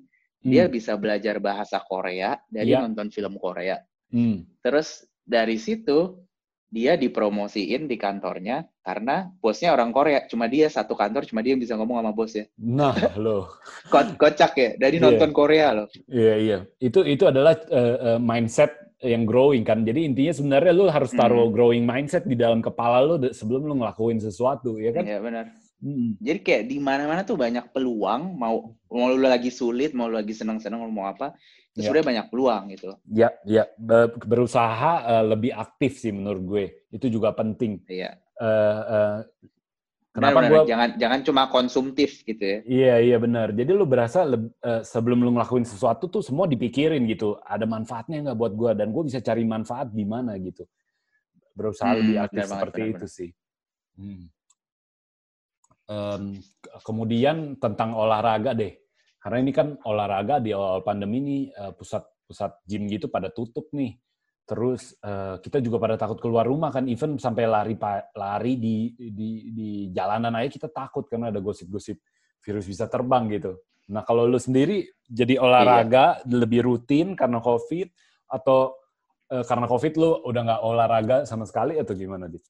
hmm. 0.46 0.50
dia 0.54 0.64
bisa 0.70 0.94
belajar 0.94 1.42
bahasa 1.42 1.82
Korea 1.82 2.38
dari 2.46 2.78
ya. 2.78 2.86
nonton 2.86 3.10
film 3.10 3.42
Korea. 3.42 3.82
Hmm. 4.14 4.46
Terus 4.62 5.10
dari 5.26 5.58
situ 5.58 6.25
dia 6.70 7.00
dipromosiin 7.00 7.88
di 7.88 7.96
kantornya 7.96 8.66
karena 8.82 9.32
bosnya 9.40 9.72
orang 9.72 9.96
Korea. 9.96 10.26
Cuma 10.28 10.50
dia 10.50 10.68
satu 10.68 10.98
kantor, 10.98 11.24
cuma 11.30 11.40
dia 11.46 11.56
yang 11.56 11.64
bisa 11.64 11.78
ngomong 11.80 12.02
sama 12.02 12.12
bosnya. 12.12 12.46
Nah, 12.60 12.96
loh. 13.16 13.48
Ko 13.94 14.02
kocak 14.18 14.54
ya, 14.58 14.70
dari 14.76 14.98
yeah. 15.00 15.06
nonton 15.06 15.32
Korea 15.32 15.68
loh. 15.72 15.88
Iya, 16.10 16.26
yeah, 16.26 16.36
iya. 16.38 16.52
Yeah. 16.52 16.62
Itu 16.92 17.00
itu 17.08 17.24
adalah 17.30 17.56
uh, 17.70 18.18
uh, 18.18 18.20
mindset 18.20 18.86
yang 19.06 19.24
growing 19.24 19.62
kan. 19.62 19.86
Jadi 19.86 20.08
intinya 20.08 20.34
sebenarnya 20.34 20.74
lu 20.74 20.86
harus 20.90 21.12
taruh 21.14 21.48
hmm. 21.48 21.54
growing 21.54 21.84
mindset 21.86 22.26
di 22.26 22.34
dalam 22.34 22.60
kepala 22.60 23.06
lu 23.06 23.22
sebelum 23.30 23.70
lu 23.70 23.74
ngelakuin 23.80 24.18
sesuatu, 24.18 24.82
ya 24.82 24.92
kan? 24.92 25.06
Iya, 25.06 25.20
benar. 25.22 25.46
Hmm. 25.84 26.18
Jadi 26.18 26.40
kayak 26.42 26.64
di 26.72 26.78
mana-mana 26.82 27.22
tuh 27.22 27.38
banyak 27.38 27.70
peluang, 27.70 28.34
mau 28.40 28.74
mau 28.90 29.06
lu 29.12 29.22
lagi 29.22 29.52
sulit, 29.54 29.94
mau 29.94 30.10
lu 30.10 30.18
lagi 30.18 30.34
senang-senang, 30.34 30.82
mau 30.90 31.06
apa, 31.06 31.36
ya. 31.76 31.92
sebenarnya 31.92 32.08
banyak 32.08 32.28
peluang 32.32 32.64
gitu. 32.72 32.90
Ya, 33.12 33.30
ya 33.44 33.64
berusaha 34.24 34.94
uh, 35.04 35.24
lebih 35.28 35.52
aktif 35.52 36.00
sih 36.00 36.16
menurut 36.16 36.44
gue 36.48 36.66
itu 36.96 37.08
juga 37.12 37.36
penting. 37.36 37.84
Iya. 37.86 38.16
Uh, 38.36 38.80
uh, 38.88 39.18
kenapa 40.16 40.40
gue 40.48 40.60
jangan 40.68 40.90
jangan 40.96 41.20
cuma 41.28 41.44
konsumtif 41.52 42.24
gitu 42.24 42.40
ya? 42.44 42.60
Iya 42.64 42.96
iya 43.12 43.18
benar. 43.20 43.52
Jadi 43.52 43.72
lu 43.76 43.84
berasa 43.84 44.24
uh, 44.24 44.82
sebelum 44.82 45.20
lu 45.20 45.36
ngelakuin 45.36 45.68
sesuatu 45.68 46.08
tuh 46.08 46.24
semua 46.24 46.48
dipikirin 46.48 47.04
gitu. 47.12 47.36
Ada 47.44 47.68
manfaatnya 47.68 48.32
nggak 48.32 48.40
buat 48.40 48.54
gue 48.56 48.72
dan 48.80 48.96
gue 48.96 49.04
bisa 49.12 49.20
cari 49.20 49.44
manfaat 49.44 49.92
di 49.92 50.06
mana 50.08 50.40
gitu. 50.40 50.64
Berusaha 51.56 51.92
hmm, 51.92 52.00
lebih 52.00 52.18
aktif 52.24 52.44
seperti 52.48 52.80
banget, 52.80 52.92
itu 52.96 53.06
benar. 53.08 53.18
sih. 53.20 53.30
Hmm. 53.96 54.24
Um, 55.86 56.24
kemudian 56.82 57.62
tentang 57.62 57.94
olahraga 57.94 58.58
deh 58.58 58.74
karena 59.26 59.42
ini 59.42 59.50
kan 59.50 59.74
olahraga 59.90 60.38
di 60.38 60.54
awal 60.54 60.86
pandemi 60.86 61.18
ini 61.18 61.38
uh, 61.50 61.74
pusat 61.74 62.06
pusat 62.30 62.62
gym 62.62 62.86
gitu 62.86 63.10
pada 63.10 63.34
tutup 63.34 63.74
nih. 63.74 63.98
Terus 64.46 64.94
uh, 65.02 65.42
kita 65.42 65.58
juga 65.66 65.82
pada 65.82 65.98
takut 65.98 66.22
keluar 66.22 66.46
rumah 66.46 66.70
kan, 66.70 66.86
even 66.86 67.18
sampai 67.18 67.50
lari 67.50 67.74
lari 68.14 68.54
di 68.62 68.94
di 68.94 69.50
di 69.50 69.70
jalanan 69.90 70.30
aja 70.38 70.46
kita 70.46 70.70
takut 70.70 71.10
karena 71.10 71.34
ada 71.34 71.42
gosip-gosip 71.42 71.98
virus 72.46 72.70
bisa 72.70 72.86
terbang 72.86 73.26
gitu. 73.34 73.58
Nah 73.90 74.06
kalau 74.06 74.30
lu 74.30 74.38
sendiri 74.38 74.94
jadi 75.10 75.42
olahraga 75.42 76.22
iya. 76.22 76.30
lebih 76.30 76.62
rutin 76.62 77.18
karena 77.18 77.42
COVID 77.42 77.90
atau 78.30 78.78
uh, 79.34 79.42
karena 79.42 79.66
COVID 79.66 79.94
lu 79.98 80.22
udah 80.22 80.42
nggak 80.46 80.62
olahraga 80.62 81.18
sama 81.26 81.50
sekali 81.50 81.82
atau 81.82 81.98
gimana, 81.98 82.30
Dit? 82.30 82.46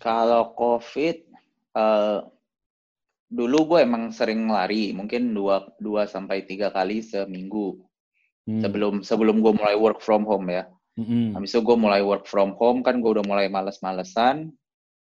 Kalau 0.00 0.56
COVID, 0.56 1.16
uh, 1.76 2.24
dulu 3.26 3.74
gue 3.74 3.78
emang 3.82 4.14
sering 4.14 4.46
lari, 4.46 4.94
mungkin 4.94 5.34
dua 5.34 5.66
dua 5.82 6.06
sampai 6.06 6.46
tiga 6.46 6.70
kali 6.70 7.02
seminggu 7.02 7.82
hmm. 8.46 8.62
sebelum 8.62 8.94
sebelum 9.02 9.42
gue 9.42 9.52
mulai 9.54 9.74
work 9.74 9.98
from 9.98 10.22
home 10.22 10.50
ya. 10.50 10.64
Hmm. 10.96 11.36
Habis 11.36 11.52
itu 11.52 11.60
gue 11.60 11.76
mulai 11.76 12.00
work 12.00 12.24
from 12.24 12.56
home 12.56 12.80
kan 12.80 13.02
gue 13.02 13.10
udah 13.10 13.26
mulai 13.26 13.50
males-malesan. 13.50 14.54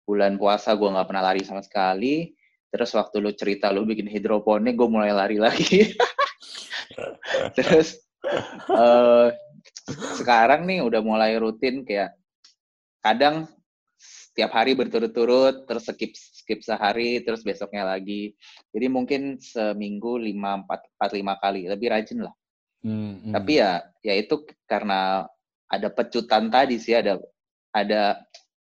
Bulan 0.03 0.41
puasa 0.41 0.75
gue 0.75 0.89
nggak 0.89 1.09
pernah 1.09 1.25
lari 1.31 1.43
sama 1.45 1.61
sekali. 1.63 2.33
Terus 2.73 2.91
waktu 2.97 3.21
lu 3.21 3.31
cerita 3.37 3.69
lu 3.69 3.85
bikin 3.85 4.09
hidroponik, 4.09 4.73
gue 4.73 4.89
mulai 4.89 5.13
lari 5.13 5.37
lagi. 5.37 5.93
Terus 7.59 8.01
uh, 8.73 9.29
sekarang 10.17 10.65
nih 10.65 10.81
udah 10.81 11.05
mulai 11.05 11.37
rutin 11.37 11.85
kayak 11.85 12.17
kadang 13.03 13.51
setiap 14.33 14.55
hari 14.55 14.73
berturut-turut 14.73 15.69
terus 15.69 15.85
skip 15.91 16.15
skip 16.43 16.61
sehari 16.67 17.23
terus 17.23 17.47
besoknya 17.47 17.87
lagi. 17.87 18.35
Jadi 18.75 18.87
mungkin 18.91 19.39
seminggu 19.39 20.19
lima 20.19 20.59
empat 20.67 20.91
empat 20.99 21.11
lima 21.15 21.35
kali 21.39 21.71
lebih 21.71 21.95
rajin 21.95 22.27
lah. 22.27 22.35
Hmm, 22.83 23.23
hmm. 23.23 23.33
tapi 23.39 23.63
ya 23.63 23.79
ya 24.03 24.19
itu 24.19 24.43
karena 24.67 25.23
ada 25.71 25.87
pecutan 25.87 26.51
tadi 26.51 26.83
sih 26.83 26.99
ada 26.99 27.23
ada 27.71 28.19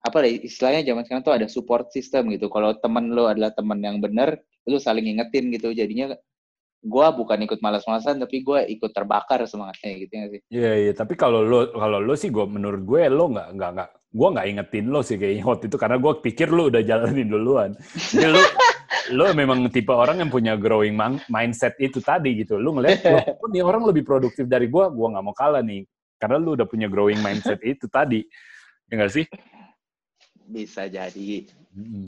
apa 0.02 0.18
deh 0.26 0.50
istilahnya 0.50 0.82
zaman 0.82 1.06
sekarang 1.06 1.24
tuh 1.24 1.36
ada 1.38 1.48
support 1.48 1.94
system 1.94 2.34
gitu. 2.34 2.50
Kalau 2.50 2.74
temen 2.82 3.14
lo 3.14 3.30
adalah 3.30 3.54
temen 3.54 3.78
yang 3.86 4.02
benar 4.02 4.42
lu 4.66 4.82
saling 4.82 5.06
ingetin 5.06 5.54
gitu. 5.54 5.70
Jadinya 5.72 6.18
gue 6.80 7.08
bukan 7.12 7.40
ikut 7.44 7.60
malas-malasan 7.60 8.24
tapi 8.24 8.40
gue 8.40 8.60
ikut 8.72 8.96
terbakar 8.96 9.44
semangatnya 9.44 9.92
gitu 10.00 10.14
ya 10.16 10.26
sih? 10.32 10.42
Iya 10.48 10.72
iya. 10.88 10.92
Tapi 10.96 11.20
kalau 11.20 11.44
lo 11.44 11.76
kalau 11.76 12.00
lo 12.00 12.16
sih 12.16 12.32
gue 12.32 12.46
menurut 12.48 12.82
gue 12.88 13.02
lo 13.12 13.28
nggak 13.36 13.48
nggak 13.60 13.72
nggak 13.76 13.90
gue 14.10 14.28
nggak 14.32 14.48
ingetin 14.48 14.86
lo 14.88 15.02
sih 15.04 15.20
kayaknya 15.20 15.44
waktu 15.44 15.66
itu 15.68 15.78
karena 15.78 15.98
gue 16.00 16.14
pikir 16.24 16.48
lo 16.56 16.72
udah 16.72 16.82
jalanin 16.82 17.28
duluan. 17.28 17.72
Jadi 18.16 18.28
lo 18.32 18.40
lo 19.20 19.24
memang 19.36 19.68
tipe 19.68 19.92
orang 19.92 20.24
yang 20.24 20.32
punya 20.32 20.56
growing 20.56 20.96
mindset 21.28 21.76
itu 21.84 22.00
tadi 22.00 22.40
gitu. 22.40 22.56
Lo 22.56 22.72
ngeliat 22.72 23.04
lo 23.44 23.48
nih 23.52 23.64
orang 23.64 23.84
lebih 23.84 24.08
produktif 24.08 24.48
dari 24.48 24.72
gue 24.72 24.86
gue 24.88 25.08
nggak 25.12 25.26
mau 25.26 25.36
kalah 25.36 25.60
nih. 25.60 25.84
Karena 26.16 26.40
lo 26.40 26.56
udah 26.56 26.68
punya 26.68 26.88
growing 26.88 27.20
mindset 27.20 27.60
itu 27.60 27.92
tadi. 27.92 28.24
Ya 28.88 28.94
nggak 28.96 29.12
sih? 29.12 29.26
Bisa 30.48 30.88
jadi. 30.88 31.46
Hmm. 31.76 32.08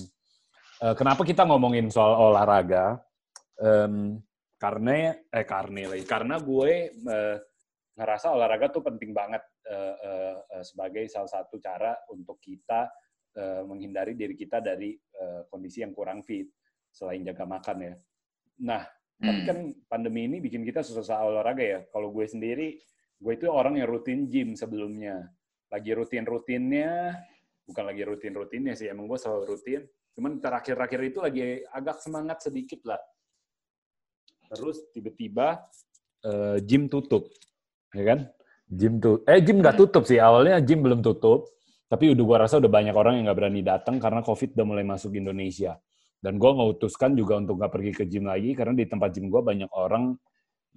uh, 0.82 0.96
kenapa 0.98 1.28
kita 1.28 1.44
ngomongin 1.44 1.92
soal 1.92 2.18
olahraga? 2.18 2.98
Um, 3.62 4.18
karena 4.62 5.10
eh 5.34 5.42
karena 5.50 5.90
lagi 5.90 6.06
karena 6.06 6.38
gue 6.38 6.72
uh, 7.10 7.38
ngerasa 7.98 8.30
olahraga 8.30 8.70
tuh 8.70 8.86
penting 8.86 9.10
banget 9.10 9.42
uh, 9.66 9.96
uh, 9.98 10.36
uh, 10.38 10.64
sebagai 10.64 11.10
salah 11.10 11.34
satu 11.34 11.58
cara 11.58 11.98
untuk 12.14 12.38
kita 12.38 12.86
uh, 13.42 13.66
menghindari 13.66 14.14
diri 14.14 14.38
kita 14.38 14.62
dari 14.62 14.94
uh, 15.18 15.50
kondisi 15.50 15.82
yang 15.82 15.98
kurang 15.98 16.22
fit 16.22 16.46
selain 16.94 17.26
jaga 17.26 17.42
makan 17.50 17.78
ya. 17.90 17.94
Nah, 18.62 18.86
hmm. 18.86 19.26
tapi 19.26 19.42
kan 19.50 19.58
pandemi 19.90 20.30
ini 20.30 20.38
bikin 20.38 20.62
kita 20.62 20.86
susah 20.86 21.26
olahraga 21.26 21.64
ya. 21.64 21.80
Kalau 21.90 22.14
gue 22.14 22.28
sendiri, 22.30 22.78
gue 23.18 23.34
itu 23.34 23.48
orang 23.50 23.82
yang 23.82 23.90
rutin 23.90 24.30
gym 24.30 24.54
sebelumnya. 24.54 25.26
Lagi 25.72 25.96
rutin-rutinnya, 25.96 27.16
bukan 27.64 27.84
lagi 27.88 28.04
rutin-rutinnya 28.04 28.76
sih, 28.76 28.92
emang 28.92 29.08
gue 29.08 29.16
selalu 29.16 29.56
rutin. 29.56 29.82
Cuman 30.12 30.44
terakhir-akhir 30.44 31.02
itu 31.08 31.20
lagi 31.24 31.64
agak 31.72 32.04
semangat 32.04 32.44
sedikit 32.44 32.84
lah 32.84 33.00
terus 34.52 34.78
tiba-tiba 34.92 35.64
uh, 36.28 36.58
gym 36.62 36.92
tutup, 36.92 37.32
ya 37.96 38.04
kan? 38.16 38.20
Gym 38.72 39.04
tuh, 39.04 39.24
eh 39.28 39.40
gym 39.44 39.60
nggak 39.60 39.76
tutup 39.80 40.04
sih 40.08 40.20
awalnya 40.20 40.60
gym 40.64 40.84
belum 40.84 41.04
tutup, 41.04 41.52
tapi 41.92 42.12
udah 42.16 42.24
gua 42.24 42.38
rasa 42.48 42.60
udah 42.60 42.72
banyak 42.72 42.96
orang 42.96 43.20
yang 43.20 43.32
nggak 43.32 43.40
berani 43.40 43.62
datang 43.64 44.00
karena 44.00 44.24
covid 44.24 44.56
udah 44.56 44.66
mulai 44.68 44.86
masuk 44.88 45.16
Indonesia. 45.16 45.76
Dan 46.22 46.38
gue 46.38 46.52
ngutuskan 46.54 47.18
juga 47.18 47.42
untuk 47.42 47.58
nggak 47.58 47.74
pergi 47.74 47.92
ke 47.98 48.04
gym 48.06 48.30
lagi 48.30 48.54
karena 48.54 48.78
di 48.78 48.86
tempat 48.86 49.10
gym 49.10 49.26
gue 49.26 49.42
banyak 49.42 49.74
orang 49.74 50.14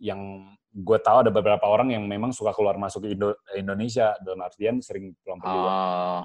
yang 0.00 0.48
gue 0.72 0.98
tahu 1.04 1.28
ada 1.28 1.30
beberapa 1.30 1.68
orang 1.68 1.92
yang 1.92 2.08
memang 2.08 2.32
suka 2.32 2.56
keluar 2.56 2.80
masuk 2.80 3.04
Indo 3.04 3.36
Indonesia 3.52 4.16
dalam 4.24 4.40
artian 4.40 4.80
sering 4.80 5.12
pulang 5.20 5.38
pergi. 5.44 5.60
Oh. 5.60 6.22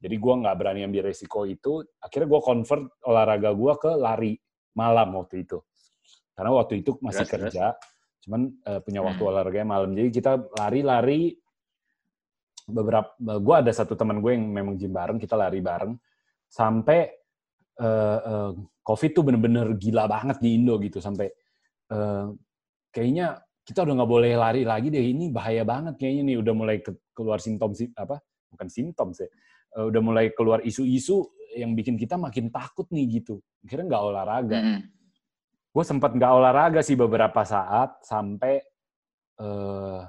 Jadi 0.00 0.12
gue 0.12 0.34
nggak 0.44 0.56
berani 0.60 0.80
ambil 0.84 1.08
resiko 1.08 1.48
itu. 1.48 1.80
Akhirnya 2.04 2.28
gue 2.28 2.40
convert 2.44 2.84
olahraga 3.08 3.50
gue 3.56 3.72
ke 3.80 3.90
lari 3.96 4.32
malam 4.76 5.08
waktu 5.16 5.48
itu. 5.48 5.58
Karena 6.40 6.56
waktu 6.56 6.80
itu 6.80 6.96
masih 7.04 7.28
yes, 7.28 7.32
kerja, 7.36 7.64
yes. 7.76 7.76
cuman 8.24 8.48
uh, 8.64 8.80
punya 8.80 9.04
waktu 9.04 9.20
hmm. 9.20 9.28
olahraga 9.28 9.60
malam. 9.60 9.92
Jadi 9.92 10.08
kita 10.08 10.40
lari-lari 10.56 11.36
beberapa 12.64 13.12
gue 13.20 13.54
ada 13.60 13.68
satu 13.76 13.92
teman 13.92 14.24
gue 14.24 14.32
yang 14.32 14.48
memang 14.48 14.80
gym 14.80 14.88
bareng, 14.88 15.20
kita 15.20 15.36
lari 15.36 15.60
bareng. 15.60 15.92
Sampai 16.48 17.12
uh, 17.76 18.18
uh, 18.24 18.50
COVID 18.80 19.10
tuh 19.12 19.20
bener-bener 19.20 19.76
gila 19.76 20.08
banget 20.08 20.40
di 20.40 20.56
Indo 20.56 20.80
gitu. 20.80 20.96
Sampai 20.96 21.28
uh, 21.92 22.32
kayaknya 22.88 23.36
kita 23.60 23.84
udah 23.84 24.00
nggak 24.00 24.10
boleh 24.16 24.32
lari 24.32 24.64
lagi 24.64 24.88
deh. 24.88 25.12
Ini 25.12 25.28
bahaya 25.28 25.60
banget 25.68 26.00
kayaknya 26.00 26.24
nih. 26.24 26.36
Udah 26.40 26.54
mulai 26.56 26.80
ke, 26.80 26.96
keluar 27.12 27.36
simptom 27.36 27.76
apa? 28.00 28.16
Bukan 28.48 28.68
simptom 28.72 29.12
sih. 29.12 29.28
Uh, 29.76 29.92
udah 29.92 30.00
mulai 30.00 30.32
keluar 30.32 30.64
isu-isu 30.64 31.36
yang 31.52 31.76
bikin 31.76 32.00
kita 32.00 32.16
makin 32.16 32.48
takut 32.48 32.88
nih 32.88 33.20
gitu. 33.20 33.44
Kira 33.68 33.84
nggak 33.84 34.02
olahraga. 34.08 34.56
Mm 34.56 34.64
-hmm 34.64 34.99
gue 35.70 35.84
sempat 35.86 36.10
nggak 36.18 36.32
olahraga 36.34 36.80
sih 36.82 36.98
beberapa 36.98 37.46
saat 37.46 38.02
sampai 38.02 38.58
uh, 39.38 40.02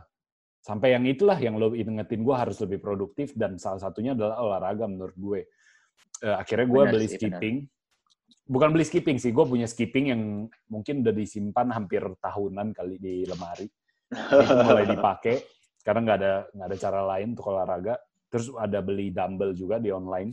sampai 0.62 0.94
yang 0.98 1.06
itulah 1.06 1.38
yang 1.38 1.58
lo 1.58 1.74
ingetin 1.74 2.22
gue 2.22 2.36
harus 2.38 2.58
lebih 2.62 2.82
produktif 2.82 3.34
dan 3.38 3.58
salah 3.62 3.82
satunya 3.82 4.14
adalah 4.14 4.42
olahraga 4.42 4.86
menurut 4.86 5.18
gue. 5.18 5.42
Uh, 6.22 6.38
akhirnya 6.38 6.68
gue 6.70 6.84
beli 6.90 7.08
sih, 7.10 7.18
skipping. 7.18 7.56
Bener. 7.66 7.80
bukan 8.52 8.70
beli 8.74 8.86
skipping 8.88 9.18
sih 9.22 9.32
gue 9.32 9.46
punya 9.48 9.68
skipping 9.70 10.06
yang 10.12 10.22
mungkin 10.68 11.06
udah 11.06 11.14
disimpan 11.14 11.68
hampir 11.72 12.02
tahunan 12.22 12.74
kali 12.74 12.98
di 12.98 13.26
lemari. 13.26 13.70
Itu 14.12 14.54
mulai 14.66 14.86
dipakai. 14.90 15.36
Karena 15.82 16.00
nggak 16.06 16.18
ada 16.22 16.34
nggak 16.54 16.68
ada 16.70 16.78
cara 16.78 17.02
lain 17.16 17.28
untuk 17.34 17.46
olahraga. 17.54 17.96
Terus 18.30 18.54
ada 18.58 18.80
beli 18.82 19.10
dumbbell 19.14 19.54
juga 19.54 19.82
di 19.82 19.90
online. 19.90 20.30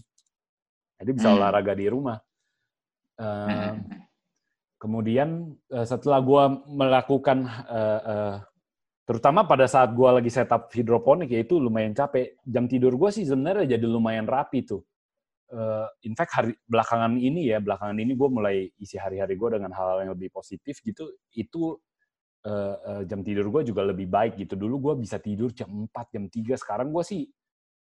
Jadi 0.98 1.10
bisa 1.14 1.28
hmm. 1.32 1.36
olahraga 1.40 1.72
di 1.72 1.86
rumah. 1.88 2.18
Uh, 3.18 3.74
Kemudian 4.78 5.58
uh, 5.74 5.82
setelah 5.82 6.22
gue 6.22 6.44
melakukan, 6.70 7.42
uh, 7.66 8.00
uh, 8.06 8.36
terutama 9.02 9.42
pada 9.42 9.66
saat 9.66 9.90
gue 9.90 10.06
lagi 10.06 10.30
setup 10.30 10.70
hidroponik, 10.70 11.34
yaitu 11.34 11.58
lumayan 11.58 11.90
capek. 11.90 12.38
Jam 12.46 12.70
tidur 12.70 12.94
gue 12.94 13.10
sih 13.10 13.26
sebenarnya 13.26 13.74
jadi 13.74 13.86
lumayan 13.90 14.30
rapi 14.30 14.62
tuh. 14.62 14.86
Uh, 15.50 15.90
in 16.06 16.14
fact, 16.14 16.30
hari, 16.30 16.54
belakangan 16.70 17.18
ini 17.18 17.50
ya, 17.50 17.58
belakangan 17.58 17.98
ini 17.98 18.14
gue 18.14 18.28
mulai 18.30 18.56
isi 18.78 18.94
hari-hari 18.94 19.34
gue 19.34 19.58
dengan 19.58 19.74
hal-hal 19.74 20.06
yang 20.06 20.14
lebih 20.14 20.30
positif 20.30 20.78
gitu. 20.86 21.10
Itu 21.34 21.82
uh, 22.46 22.76
uh, 22.78 23.02
jam 23.02 23.26
tidur 23.26 23.50
gue 23.50 23.74
juga 23.74 23.82
lebih 23.82 24.06
baik 24.06 24.38
gitu. 24.38 24.54
Dulu 24.54 24.78
gue 24.78 24.94
bisa 25.02 25.18
tidur 25.18 25.50
jam 25.50 25.90
4, 25.90 26.14
jam 26.14 26.24
3. 26.30 26.54
Sekarang 26.54 26.94
gue 26.94 27.02
sih 27.02 27.26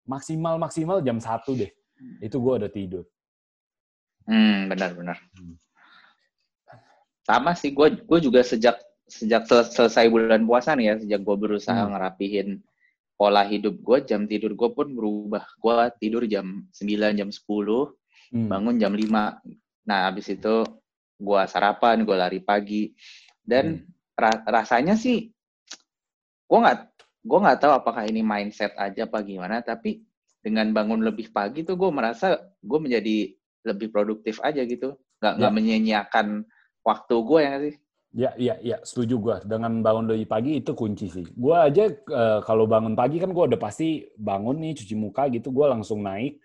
maksimal-maksimal 0.09 1.05
jam 1.05 1.21
1 1.21 1.53
deh. 1.53 1.69
Itu 2.17 2.41
gue 2.41 2.53
udah 2.65 2.71
tidur. 2.73 3.05
Hmm, 4.25 4.65
benar-benar. 4.73 5.21
Hmm 5.37 5.68
sama 7.29 7.53
sih 7.53 7.69
gue 7.77 8.01
gue 8.01 8.19
juga 8.25 8.41
sejak 8.41 8.81
sejak 9.05 9.45
selesai 9.45 10.09
bulan 10.09 10.49
puasa 10.49 10.73
nih 10.73 10.85
ya 10.89 10.95
sejak 10.97 11.21
gue 11.21 11.37
berusaha 11.37 11.77
hmm. 11.77 11.91
ngerapihin 11.93 12.49
pola 13.13 13.45
hidup 13.45 13.77
gue 13.85 13.97
jam 14.09 14.25
tidur 14.25 14.57
gue 14.57 14.69
pun 14.73 14.89
berubah 14.89 15.45
gue 15.61 15.75
tidur 16.01 16.25
jam 16.25 16.65
9 16.73 17.19
jam 17.19 17.29
10 17.29 17.37
hmm. 17.37 18.49
bangun 18.49 18.75
jam 18.81 18.93
5 18.97 19.05
nah 19.85 20.09
habis 20.09 20.25
itu 20.33 20.65
gue 21.21 21.41
sarapan 21.45 22.01
gue 22.01 22.17
lari 22.17 22.41
pagi 22.41 22.97
dan 23.45 23.85
hmm. 23.85 24.17
ra 24.17 24.33
rasanya 24.49 24.97
sih 24.97 25.29
gue 26.49 26.59
nggak 26.65 26.77
gue 27.29 27.39
nggak 27.45 27.59
tahu 27.61 27.73
apakah 27.77 28.09
ini 28.09 28.25
mindset 28.25 28.73
aja 28.73 29.05
apa 29.05 29.21
gimana 29.21 29.61
tapi 29.61 30.01
dengan 30.41 30.71
bangun 30.73 31.05
lebih 31.05 31.29
pagi 31.29 31.61
tuh 31.61 31.77
gue 31.77 31.91
merasa 31.93 32.41
gue 32.57 32.79
menjadi 32.79 33.29
lebih 33.69 33.93
produktif 33.93 34.41
aja 34.41 34.65
gitu 34.65 34.97
nggak 35.19 35.33
nggak 35.37 35.51
ya. 35.51 35.55
menyanyiakan 35.55 36.27
waktu 36.83 37.15
gue 37.15 37.41
ya 37.41 37.55
sih? 37.61 37.75
Ya, 38.09 38.31
ya, 38.41 38.55
ya, 38.65 38.77
setuju 38.81 39.15
gue. 39.21 39.35
Dengan 39.45 39.85
bangun 39.85 40.09
lebih 40.09 40.25
pagi 40.25 40.57
itu 40.57 40.73
kunci 40.73 41.13
sih. 41.13 41.25
Gue 41.29 41.53
aja 41.53 41.85
uh, 41.89 42.41
kalau 42.41 42.65
bangun 42.65 42.97
pagi 42.97 43.21
kan 43.21 43.29
gue 43.29 43.43
udah 43.53 43.59
pasti 43.61 44.09
bangun 44.17 44.57
nih 44.57 44.73
cuci 44.81 44.95
muka 44.97 45.29
gitu, 45.29 45.53
gue 45.53 45.65
langsung 45.69 46.01
naik 46.01 46.41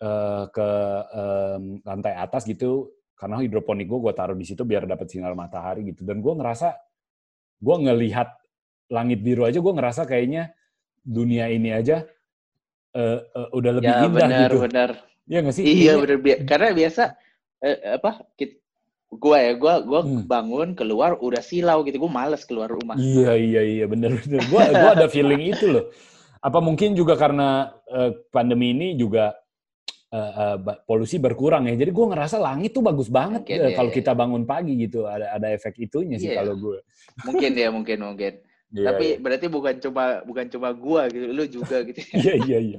uh, 0.00 0.48
ke 0.48 0.68
um, 1.12 1.62
lantai 1.84 2.16
atas 2.16 2.48
gitu 2.48 2.96
karena 3.18 3.42
hidroponik 3.42 3.84
gue 3.84 3.98
gue 3.98 4.14
taruh 4.14 4.38
di 4.38 4.46
situ 4.46 4.62
biar 4.62 4.88
dapat 4.88 5.12
sinar 5.12 5.36
matahari 5.36 5.84
gitu. 5.92 6.08
Dan 6.08 6.24
gue 6.24 6.32
ngerasa 6.32 6.72
gue 7.60 7.76
ngelihat 7.84 8.28
langit 8.88 9.20
biru 9.20 9.44
aja 9.44 9.60
gue 9.60 9.74
ngerasa 9.74 10.08
kayaknya 10.08 10.56
dunia 11.04 11.52
ini 11.52 11.68
aja 11.74 12.06
uh, 12.96 13.18
uh, 13.20 13.48
udah 13.52 13.72
lebih 13.76 13.92
ya, 13.92 14.08
indah 14.08 14.14
benar, 14.14 14.48
gitu. 14.48 14.58
Benar, 14.64 14.90
Iya 15.28 15.38
nggak 15.44 15.56
sih? 15.60 15.64
Iya 15.68 15.92
benar. 16.00 16.16
Karena 16.48 16.68
biasa 16.72 17.02
eh, 17.60 17.78
apa 18.00 18.10
kita, 18.32 18.56
gue 19.08 19.38
ya 19.40 19.52
gue 19.56 19.74
gue 19.88 20.00
hmm. 20.04 20.28
bangun 20.28 20.76
keluar 20.76 21.16
udah 21.16 21.40
silau 21.40 21.80
gitu. 21.84 21.96
Gue 22.04 22.12
males 22.12 22.44
keluar 22.44 22.68
rumah. 22.68 22.94
Iya 23.00 23.34
iya 23.34 23.62
iya 23.64 23.84
bener 23.88 24.20
bener. 24.20 24.44
Gue 24.52 24.62
gue 24.68 24.90
ada 25.00 25.08
feeling 25.08 25.48
itu 25.48 25.66
loh. 25.68 25.88
Apa 26.44 26.60
mungkin 26.60 26.92
juga 26.92 27.16
karena 27.16 27.72
uh, 27.88 28.12
pandemi 28.30 28.70
ini 28.76 28.94
juga 28.94 29.32
uh, 30.12 30.56
uh, 30.60 30.76
polusi 30.84 31.16
berkurang 31.16 31.66
ya. 31.66 31.74
Jadi 31.74 31.90
gue 31.90 32.06
ngerasa 32.12 32.36
langit 32.36 32.76
tuh 32.76 32.84
bagus 32.84 33.08
banget 33.08 33.42
mungkin, 33.48 33.58
uh, 33.64 33.68
ya, 33.72 33.76
kalau 33.76 33.90
ya. 33.90 33.96
kita 33.96 34.12
bangun 34.12 34.44
pagi 34.44 34.76
gitu. 34.76 35.08
Ada 35.08 35.40
ada 35.40 35.46
efek 35.56 35.80
itunya 35.80 36.20
sih 36.20 36.30
yeah. 36.30 36.44
kalau 36.44 36.54
gue 36.60 36.78
mungkin 37.24 37.50
ya 37.56 37.68
mungkin 37.72 37.98
mungkin. 38.04 38.34
Yeah, 38.68 38.92
tapi 38.92 39.16
yeah. 39.16 39.20
berarti 39.24 39.46
bukan 39.48 39.74
cuma 39.80 40.20
bukan 40.28 40.46
cuma 40.52 40.68
gue 40.76 41.02
gitu 41.16 41.26
lu 41.32 41.44
juga 41.48 41.80
gitu 41.88 42.04
iya 42.12 42.34
iya 42.44 42.58
iya. 42.60 42.78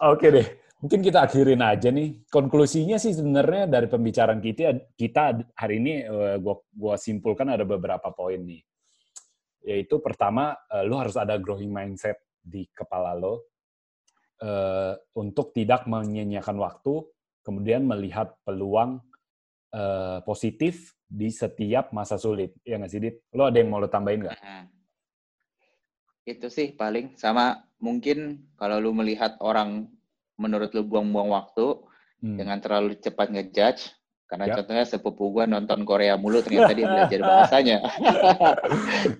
Oke 0.00 0.32
deh 0.32 0.48
Mungkin 0.80 1.04
kita 1.04 1.28
akhirin 1.28 1.60
aja 1.60 1.92
nih. 1.92 2.24
Konklusinya 2.32 2.96
sih 2.96 3.12
sebenarnya 3.12 3.68
dari 3.68 3.84
pembicaraan 3.84 4.40
kita, 4.40 4.96
kita 4.96 5.52
hari 5.52 5.76
ini 5.76 5.92
eh, 6.08 6.36
gua 6.40 6.96
simpulkan 6.96 7.52
ada 7.52 7.68
beberapa 7.68 8.08
poin 8.16 8.40
nih. 8.40 8.64
Yaitu 9.60 10.00
pertama, 10.00 10.56
uh, 10.72 10.80
lu 10.88 10.96
harus 10.96 11.20
ada 11.20 11.36
growing 11.36 11.68
mindset 11.68 12.16
di 12.40 12.64
kepala 12.72 13.12
lo 13.12 13.44
uh, 14.40 14.96
untuk 15.20 15.52
tidak 15.52 15.84
menyanyiakan 15.84 16.56
waktu, 16.56 17.04
kemudian 17.44 17.84
melihat 17.84 18.36
peluang 18.44 19.04
positif 20.26 20.98
di 21.06 21.30
setiap 21.30 21.94
masa 21.94 22.18
sulit. 22.18 22.58
Ya 22.66 22.74
nggak 22.74 22.90
sih, 22.90 22.98
Dit? 22.98 23.22
Lo 23.30 23.46
ada 23.46 23.54
yang 23.54 23.70
mau 23.70 23.78
lo 23.78 23.86
tambahin 23.86 24.26
nggak? 24.26 24.38
Itu 26.26 26.50
sih 26.50 26.74
paling. 26.74 27.14
Sama 27.14 27.54
mungkin 27.78 28.50
kalau 28.58 28.82
lu 28.82 28.90
melihat 28.90 29.38
orang 29.38 29.86
menurut 30.40 30.72
lu 30.72 30.88
buang-buang 30.88 31.30
waktu 31.36 31.66
hmm. 32.24 32.36
dengan 32.40 32.56
terlalu 32.64 32.96
cepat 32.96 33.28
ngejudge 33.28 33.92
Karena 34.30 34.46
Ya. 34.46 34.62
contohnya 34.62 34.86
sepupu 34.86 35.34
gua 35.34 35.42
nonton 35.42 35.82
Korea 35.82 36.14
mulu 36.14 36.38
ternyata 36.38 36.70
dia 36.70 36.86
belajar 36.86 37.18
bahasanya. 37.34 37.82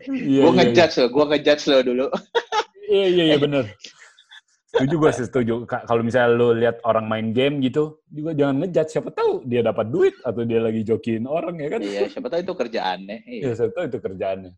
Iya, 0.07 0.41
gue 0.47 0.53
iya, 0.55 0.55
ngejudge 0.55 0.95
lo, 1.03 1.07
gue 1.11 1.25
ngejudge 1.35 1.65
lo 1.67 1.79
dulu. 1.83 2.07
Iya, 2.87 3.07
iya, 3.11 3.25
iya, 3.35 3.39
bener. 3.43 3.65
Setuju 4.71 4.95
gue 5.03 5.11
sih, 5.11 5.27
setuju. 5.27 5.55
Ka- 5.67 5.83
Kalau 5.83 6.07
misalnya 6.07 6.31
lo 6.39 6.55
lihat 6.55 6.79
orang 6.87 7.11
main 7.11 7.35
game 7.35 7.59
gitu, 7.59 7.99
juga 8.07 8.39
jangan 8.39 8.63
ngejudge. 8.63 8.91
Siapa 8.95 9.11
tahu 9.11 9.43
dia 9.51 9.67
dapat 9.67 9.91
duit 9.91 10.15
atau 10.23 10.47
dia 10.47 10.63
lagi 10.63 10.87
jokiin 10.87 11.27
orang 11.27 11.59
ya 11.59 11.69
kan? 11.75 11.81
iya, 11.83 12.07
siapa 12.07 12.31
tahu 12.31 12.41
itu 12.47 12.55
kerjaannya. 12.55 13.19
Iya. 13.27 13.43
Iya, 13.43 13.53
saya 13.59 13.69
tahu 13.75 13.85
itu 13.91 13.99
kerjaannya. 13.99 14.53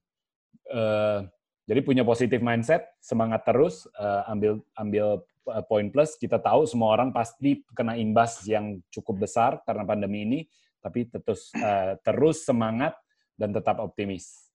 Eh, 0.68 1.18
jadi 1.62 1.80
punya 1.86 2.02
positif 2.02 2.42
mindset, 2.42 2.90
semangat 2.98 3.46
terus, 3.46 3.86
eh, 3.94 4.22
ambil 4.26 4.58
ambil 4.74 5.22
eh, 5.46 5.64
poin 5.70 5.86
plus. 5.94 6.18
Kita 6.18 6.42
tahu 6.42 6.66
semua 6.66 6.98
orang 6.98 7.14
pasti 7.14 7.62
kena 7.70 7.94
imbas 7.94 8.42
yang 8.50 8.82
cukup 8.90 9.26
besar 9.26 9.62
karena 9.62 9.86
pandemi 9.86 10.26
ini, 10.26 10.40
tapi 10.82 11.06
terus 11.06 11.54
eh, 11.54 11.94
terus 12.02 12.42
semangat 12.42 12.98
dan 13.38 13.54
tetap 13.54 13.78
optimis. 13.78 14.50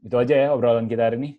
Itu 0.00 0.16
aja 0.16 0.36
ya 0.36 0.48
obrolan 0.56 0.88
kita 0.88 1.12
hari 1.12 1.16
ini. 1.20 1.30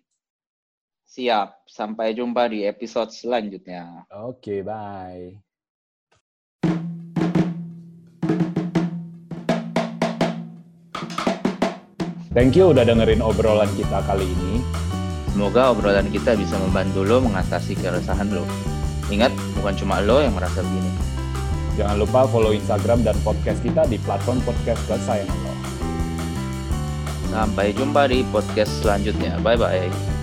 Siap, 1.06 1.70
sampai 1.70 2.18
jumpa 2.18 2.50
di 2.50 2.66
episode 2.66 3.14
selanjutnya. 3.14 4.10
Oke, 4.10 4.66
bye. 4.66 5.45
Thank 12.36 12.52
you 12.52 12.68
udah 12.68 12.84
dengerin 12.84 13.24
obrolan 13.24 13.72
kita 13.80 14.04
kali 14.04 14.28
ini. 14.28 14.60
Semoga 15.32 15.72
obrolan 15.72 16.12
kita 16.12 16.36
bisa 16.36 16.60
membantu 16.60 17.00
lo 17.00 17.24
mengatasi 17.24 17.72
keresahan 17.80 18.28
lo. 18.28 18.44
Ingat, 19.08 19.32
bukan 19.56 19.72
cuma 19.72 20.04
lo 20.04 20.20
yang 20.20 20.36
merasa 20.36 20.60
begini. 20.60 20.92
Jangan 21.80 21.96
lupa 21.96 22.28
follow 22.28 22.52
Instagram 22.52 23.08
dan 23.08 23.16
podcast 23.24 23.64
kita 23.64 23.88
di 23.88 23.96
platform 24.04 24.44
podcast 24.44 24.84
kesayangan 24.84 25.38
lo. 25.48 25.52
Sampai 27.32 27.72
jumpa 27.72 28.04
di 28.04 28.20
podcast 28.28 28.84
selanjutnya. 28.84 29.40
Bye-bye. 29.40 30.15